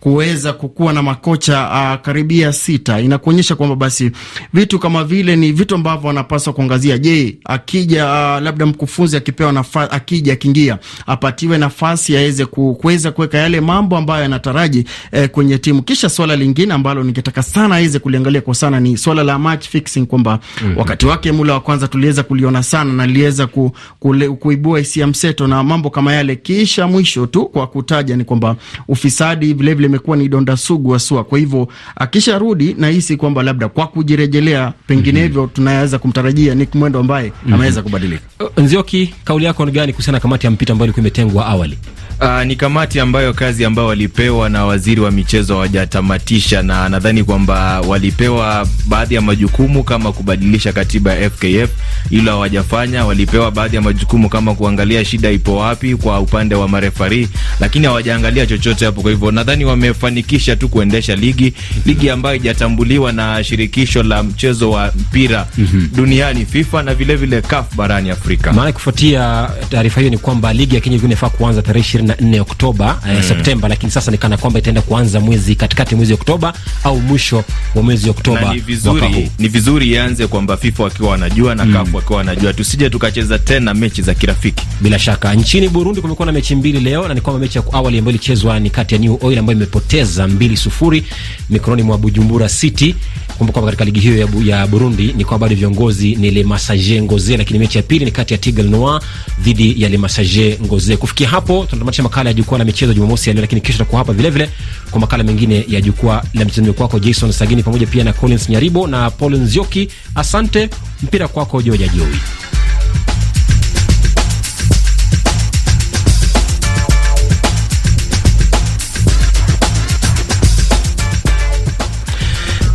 kuweza 0.00 0.52
kukua 0.52 0.92
na 0.92 1.02
makocha 1.02 1.68
uh, 1.68 2.02
karibia 2.04 2.52
sita. 2.52 3.00
Inakuonyesha 3.00 3.56
kwamba 3.56 3.76
basi 3.76 4.10
vitu 4.52 4.78
kama 4.78 5.04
vile 5.04 5.36
ni 5.36 5.52
vitu 5.52 5.74
ambavyo 5.74 6.08
wanapaswa 6.08 6.52
kuangazia. 6.52 6.98
Je, 6.98 7.38
akija 7.44 8.04
uh, 8.06 8.42
labda 8.42 8.66
mkufunzi 8.66 9.16
akipewa 9.16 9.52
nafasi, 9.52 9.94
akija 9.94 10.32
akiingia 10.32 10.78
apatiwe 11.06 11.58
nafasi 11.58 12.16
aweze 12.16 12.46
kuweza 12.46 13.10
kuweka 13.12 13.38
yale 13.38 13.60
mambo 13.60 13.96
ambayo 13.96 14.22
yanataraji 14.22 14.84
eh, 15.12 15.28
kwenye 15.28 15.58
timu. 15.58 15.79
Kisha 15.82 16.08
swala 16.08 16.36
lingine 16.36 16.74
ambalo 16.74 17.02
ningetaka 17.04 17.42
sana 17.42 17.74
aweze 17.74 17.98
kuliangalia 17.98 18.40
kwa 18.40 18.54
sana 18.54 18.80
ni 18.80 18.96
swala 18.96 19.22
la 19.22 19.38
match 19.38 19.68
fixing, 19.68 20.06
kwamba 20.06 20.38
mm 20.62 20.68
-hmm. 20.72 20.78
wakati 20.78 21.06
wake 21.06 21.32
mula 21.32 21.52
wa 21.52 21.60
kwanza 21.60 21.88
tuliweza 21.88 22.22
kuliona 22.22 22.62
sana 22.62 22.92
na 22.92 23.06
liweza 23.06 23.46
ku, 23.46 23.72
ku, 23.98 24.36
kuibua 24.36 24.78
hisia 24.78 25.06
mseto 25.06 25.46
na 25.46 25.64
mambo 25.64 25.90
kama 25.90 26.12
yale. 26.12 26.36
Kisha 26.36 26.86
mwisho 26.86 27.26
tu 27.26 27.46
kwa 27.46 27.66
kutaja 27.66 28.16
ni 28.16 28.24
kwamba 28.24 28.56
ufisadi 28.88 29.54
vilevile 29.54 29.86
imekuwa 29.88 30.16
ni 30.16 30.28
donda 30.28 30.56
sugu 30.56 30.90
haswa. 30.90 31.24
Kwa 31.24 31.38
hivyo 31.38 31.68
akisharudi, 31.96 32.74
nahisi 32.78 33.16
kwamba 33.16 33.42
labda 33.42 33.68
kwa 33.68 33.86
kujirejelea, 33.86 34.72
penginevyo 34.86 35.42
mm 35.42 35.48
-hmm. 35.48 35.54
tunaweza 35.54 35.98
kumtarajia 35.98 36.54
Nick 36.54 36.74
Mwendo 36.74 36.98
ambaye 37.00 37.32
mm 37.44 37.50
-hmm. 37.50 37.54
ameweza 37.54 37.82
kubadilika. 37.82 38.22
Nzioki, 38.56 39.14
kauli 39.24 39.44
yako 39.44 39.66
ni 39.66 39.72
gani 39.72 39.92
kuhusiana 39.92 40.16
na 40.16 40.20
kamati 40.22 40.46
ya 40.46 40.50
mpito 40.50 40.72
ambayo 40.72 40.86
ilikuwa 40.86 41.00
imetengwa 41.02 41.46
awali? 41.46 41.78
Uh, 42.22 42.42
ni 42.44 42.56
kamati 42.56 43.00
ambayo 43.00 43.32
kazi 43.34 43.64
ambayo 43.64 43.88
walipewa 43.88 44.48
na 44.48 44.64
waziri 44.64 45.00
wa 45.00 45.10
michezo 45.10 45.54
hawajatamatisha, 45.54 46.62
na 46.62 46.88
nadhani 46.88 47.24
kwamba 47.24 47.80
walipewa 47.80 48.66
baadhi 48.88 49.14
ya 49.14 49.20
majukumu 49.20 49.84
kama 49.84 50.12
kubadilisha 50.12 50.72
katiba 50.72 51.14
ya 51.14 51.30
FKF, 51.30 51.70
hilo 52.10 52.30
hawajafanya. 52.32 53.04
Walipewa 53.04 53.50
baadhi 53.50 53.76
ya 53.76 53.82
majukumu 53.82 54.28
kama 54.28 54.54
kuangalia 54.54 55.04
shida 55.04 55.30
ipo 55.30 55.56
wapi 55.56 55.96
kwa 55.96 56.20
upande 56.20 56.54
wa 56.54 56.68
marefari, 56.68 57.28
lakini 57.60 57.86
hawajaangalia 57.86 58.46
chochote 58.46 58.84
hapo. 58.84 59.02
Kwa 59.02 59.10
hivyo 59.10 59.30
nadhani 59.30 59.64
wamefanikisha 59.64 60.56
tu 60.56 60.68
kuendesha 60.68 61.16
ligi, 61.16 61.52
ligi 61.86 62.10
ambayo 62.10 62.38
haijatambuliwa 62.38 63.12
na 63.12 63.44
shirikisho 63.44 64.02
la 64.02 64.22
mchezo 64.22 64.70
wa 64.70 64.92
mpira 64.98 65.46
mm 65.58 65.68
-hmm. 65.74 65.96
duniani 65.96 66.46
FIFA 66.46 66.82
na 66.82 66.94
vilevile 66.94 67.36
vile 67.40 67.48
CAF 67.48 67.74
barani 67.76 68.10
Afrika. 68.10 68.52
Maana 68.52 68.72
kufuatia 68.72 69.50
taarifa 69.70 70.00
hiyo 70.00 70.10
ni 70.10 70.18
kwamba 70.18 70.52
ligi 70.52 70.74
ya 70.74 70.80
Kenya 70.80 70.96
inafaa 71.04 71.28
kuanza 71.28 71.62
tarehe 71.62 71.84
na 72.10 72.16
nne 72.20 72.40
Oktoba 72.40 73.00
mm. 73.06 73.22
Septemba, 73.22 73.68
lakini 73.68 73.92
sasa 73.92 74.10
nikana 74.10 74.36
kwamba 74.36 74.58
itaenda 74.58 74.82
kuanza 74.82 75.20
mwezi 75.20 75.54
katikati 75.54 75.94
mwezi 75.94 76.12
Oktoba 76.12 76.52
au 76.84 77.00
mwisho 77.00 77.44
wa 77.74 77.82
mwezi 77.82 78.10
Oktoba. 78.10 78.54
Ni 78.54 78.60
vizuri, 78.60 79.30
ni 79.38 79.48
vizuri 79.48 79.90
ianze 79.90 80.26
kwamba 80.26 80.56
FIFA 80.56 80.82
wakiwa 80.84 81.10
wanajua 81.10 81.54
na 81.54 81.64
mm. 81.64 81.72
CAF 81.72 81.94
wakiwa 81.94 82.18
wanajua, 82.18 82.52
tusije 82.52 82.90
tukacheza 82.90 83.38
tena 83.38 83.74
mechi 83.74 84.02
za 84.02 84.14
kirafiki. 84.14 84.66
Bila 84.80 84.98
shaka 84.98 85.34
nchini 85.34 85.68
Burundi 85.68 86.00
kumekuwa 86.00 86.26
na 86.26 86.32
mechi 86.32 86.54
mbili 86.56 86.80
leo, 86.80 87.08
na 87.08 87.14
ni 87.14 87.20
kwamba 87.20 87.40
mechi 87.40 87.58
ya 87.58 87.64
awali 87.72 87.98
ambayo 87.98 88.14
ilichezwa 88.16 88.60
ni 88.60 88.70
kati 88.70 88.94
ya 88.94 89.00
New 89.00 89.18
Oil 89.22 89.38
ambayo 89.38 89.56
imepoteza 89.56 90.28
mbili 90.28 90.56
sufuri 90.56 91.04
mikononi 91.50 91.82
mwa 91.82 91.98
Bujumbura 91.98 92.48
City. 92.48 92.94
Kumbuka 93.38 93.52
kwamba 93.60 93.66
katika 93.70 93.84
ligi 93.84 94.00
hiyo 94.00 94.18
ya, 94.18 94.26
bu, 94.26 94.42
ya 94.42 94.66
Burundi 94.66 95.12
ni 95.16 95.24
kwamba 95.24 95.46
bado 95.46 95.56
viongozi 95.60 96.14
ni 96.16 96.30
Le 96.30 96.44
Messager 96.44 97.02
Ngoze, 97.02 97.36
lakini 97.36 97.58
mechi 97.58 97.78
ya 97.78 97.82
pili 97.82 98.04
ni 98.04 98.10
kati 98.10 98.34
ya 98.34 98.38
Tigre 98.38 98.62
Noir 98.64 99.00
dhidi 99.42 99.82
ya 99.82 99.88
Le 99.88 99.98
Messager 99.98 100.58
Ngoze. 100.66 100.96
Kufikia 100.96 101.28
hapo 101.28 101.66
tunatamatisha 101.70 101.99
makala 102.02 102.30
ya 102.30 102.34
jukwaa 102.34 102.58
la 102.58 102.64
michezo 102.64 102.94
Jumamosi 102.94 103.30
ya 103.30 103.34
leo, 103.34 103.40
lakini 103.40 103.60
kesho 103.60 103.72
tutakuwa 103.78 103.98
hapa 103.98 104.12
vile 104.12 104.30
vile 104.30 104.50
kwa 104.90 105.00
makala 105.00 105.24
mengine 105.24 105.64
ya 105.68 105.80
jukwaa 105.80 106.22
la 106.34 106.44
michezo 106.44 106.72
kwako 106.72 106.98
Jason 106.98 107.32
Sagini 107.32 107.62
pamoja 107.62 107.86
pia 107.86 108.04
na 108.04 108.12
Collins 108.12 108.48
Nyaribo 108.48 108.86
na 108.86 109.10
Paul 109.10 109.36
Nzioki. 109.36 109.88
Asante, 110.14 110.70
mpira 111.02 111.28
kwako 111.28 111.62
Joja 111.62 111.88
Joi. 111.88 112.16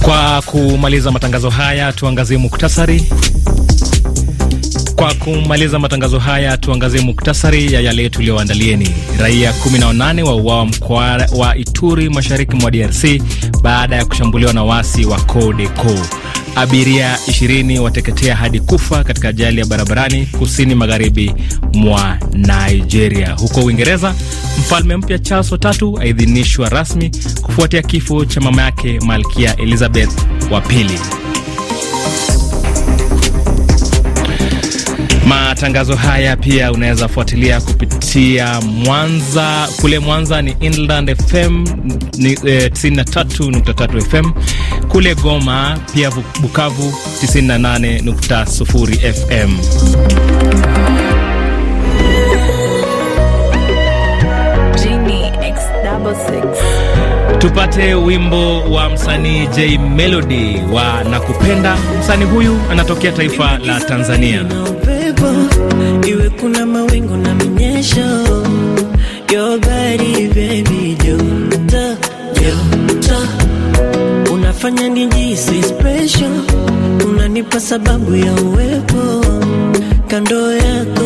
Kwa 0.01 0.41
kumaliza 0.41 1.11
matangazo 1.11 1.49
haya 1.49 1.93
tuangazie 1.93 2.37
muktasari. 2.37 3.09
Kwa 4.95 5.13
kumaliza 5.13 5.79
matangazo 5.79 6.19
haya 6.19 6.57
tuangazie 6.57 7.01
muktasari 7.01 7.73
ya 7.73 7.81
yale 7.81 8.09
tuliyoandalieni. 8.09 8.89
Raia 9.19 9.51
18 9.51 10.21
wauawa 10.23 10.65
mkoa 10.65 11.27
wa 11.37 11.55
Ituri, 11.57 12.09
mashariki 12.09 12.55
mwa 12.55 12.71
DRC 12.71 13.21
baada 13.61 13.95
ya 13.95 14.05
kushambuliwa 14.05 14.53
na 14.53 14.63
wasi 14.63 15.05
wa 15.05 15.19
CODECO. 15.21 15.95
Abiria 16.55 17.15
20 17.27 17.79
wateketea 17.79 18.35
hadi 18.35 18.59
kufa 18.59 19.03
katika 19.03 19.27
ajali 19.29 19.59
ya 19.59 19.65
barabarani 19.65 20.25
kusini 20.25 20.75
magharibi 20.75 21.33
mwa 21.73 22.17
Nigeria. 22.33 23.31
Huko 23.33 23.61
Uingereza, 23.63 24.15
mfalme 24.59 24.97
mpya 24.97 25.19
Charles 25.19 25.51
watatu 25.51 25.99
aidhinishwa 25.99 26.69
rasmi 26.69 27.11
kufuatia 27.41 27.81
kifo 27.81 28.25
cha 28.25 28.41
mama 28.41 28.61
yake 28.61 28.99
Malkia 28.99 29.55
Elizabeth 29.57 30.11
wa 30.51 30.61
pili. 30.61 30.99
Matangazo 35.25 35.95
haya 35.95 36.37
pia 36.37 36.71
unaweza 36.71 37.07
fuatilia 37.07 37.61
kupitia 37.61 38.61
Mwanza. 38.61 39.67
Kule 39.81 39.99
Mwanza 39.99 40.41
ni 40.41 40.55
Inland 40.59 41.15
FM 41.27 41.65
ni, 42.17 42.31
eh, 42.31 42.71
93.3 42.71 44.01
FM. 44.01 44.31
Kule 44.87 45.15
Goma 45.15 45.77
pia 45.93 46.11
Bukavu 46.41 46.93
98.0 47.21 49.13
FM. 49.13 49.57
Tupate 57.39 57.93
wimbo 57.93 58.61
wa 58.61 58.89
msanii 58.89 59.47
J 59.47 59.77
Melody 59.77 60.57
wa 60.73 61.03
Nakupenda. 61.03 61.77
Msanii 61.99 62.25
huyu 62.25 62.57
anatokea 62.71 63.11
taifa 63.11 63.57
la 63.57 63.79
Tanzania. 63.79 64.45
Iwe 66.07 66.29
kuna 66.29 66.65
mawingu 66.65 67.17
na 67.17 67.35
minyesho, 67.35 68.07
your 69.31 69.59
body 69.59 70.27
baby, 70.27 70.95
joto 71.03 71.97
joto, 72.39 73.19
unafanya 74.33 74.89
nijisi 74.89 75.63
special, 75.63 76.31
unanipa 77.07 77.59
sababu 77.59 78.15
ya 78.15 78.33
uwepo. 78.33 79.25
Kando 80.07 80.51
yako, 80.53 81.04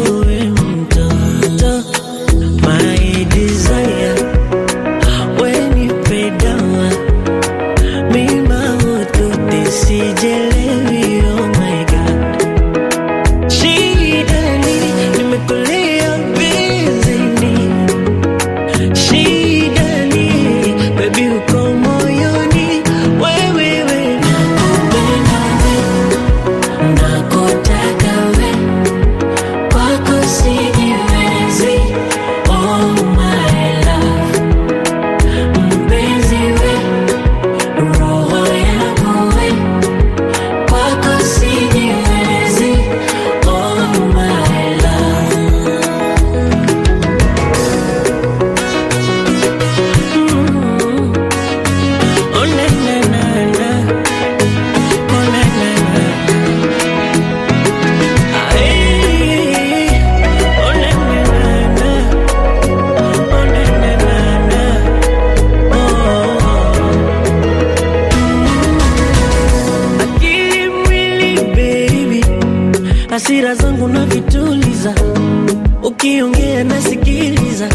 ukiongea 76.00 76.64
nasikiliza, 76.64 77.70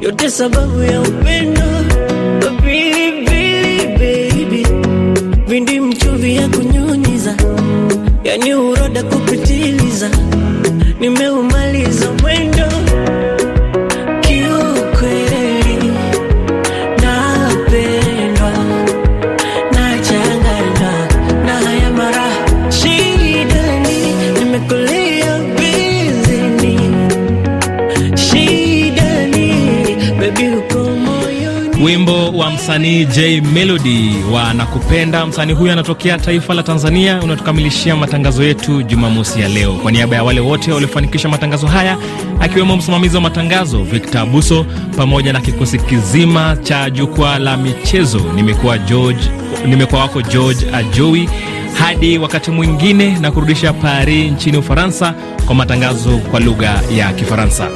yote 0.00 0.30
sababu 0.30 0.82
ya 0.82 1.00
upendo. 1.00 1.73
Wimbo 31.84 32.30
wa 32.30 32.50
msanii 32.50 33.04
J 33.04 33.40
Melody 33.40 34.10
wa 34.32 34.54
Nakupenda. 34.54 35.26
Msanii 35.26 35.52
huyu 35.52 35.72
anatokea 35.72 36.18
taifa 36.18 36.54
la 36.54 36.62
Tanzania. 36.62 37.20
Unatukamilishia 37.22 37.96
matangazo 37.96 38.44
yetu 38.44 38.82
Jumamosi 38.82 39.40
ya 39.40 39.48
leo. 39.48 39.72
Kwa 39.72 39.92
niaba 39.92 40.16
ya 40.16 40.24
wale 40.24 40.40
wote 40.40 40.72
waliofanikisha 40.72 41.28
matangazo 41.28 41.66
haya, 41.66 41.96
akiwemo 42.40 42.76
msimamizi 42.76 43.16
wa 43.16 43.22
matangazo 43.22 43.82
Victor 43.82 44.20
Abuso 44.20 44.66
pamoja 44.96 45.32
na 45.32 45.40
kikosi 45.40 45.78
kizima 45.78 46.56
cha 46.62 46.90
jukwaa 46.90 47.38
la 47.38 47.56
michezo, 47.56 48.20
nimekuwa 48.34 48.78
George, 48.78 49.22
nimekuwa 49.66 50.00
wako 50.00 50.22
George 50.22 50.66
Ajowi. 50.72 51.28
Hadi 51.78 52.18
wakati 52.18 52.50
mwingine, 52.50 53.18
na 53.18 53.30
kurudisha 53.30 53.72
Paris 53.72 54.32
nchini 54.32 54.56
Ufaransa 54.56 55.14
kwa 55.46 55.54
matangazo 55.54 56.18
kwa 56.18 56.40
lugha 56.40 56.80
ya 56.96 57.12
Kifaransa. 57.12 57.68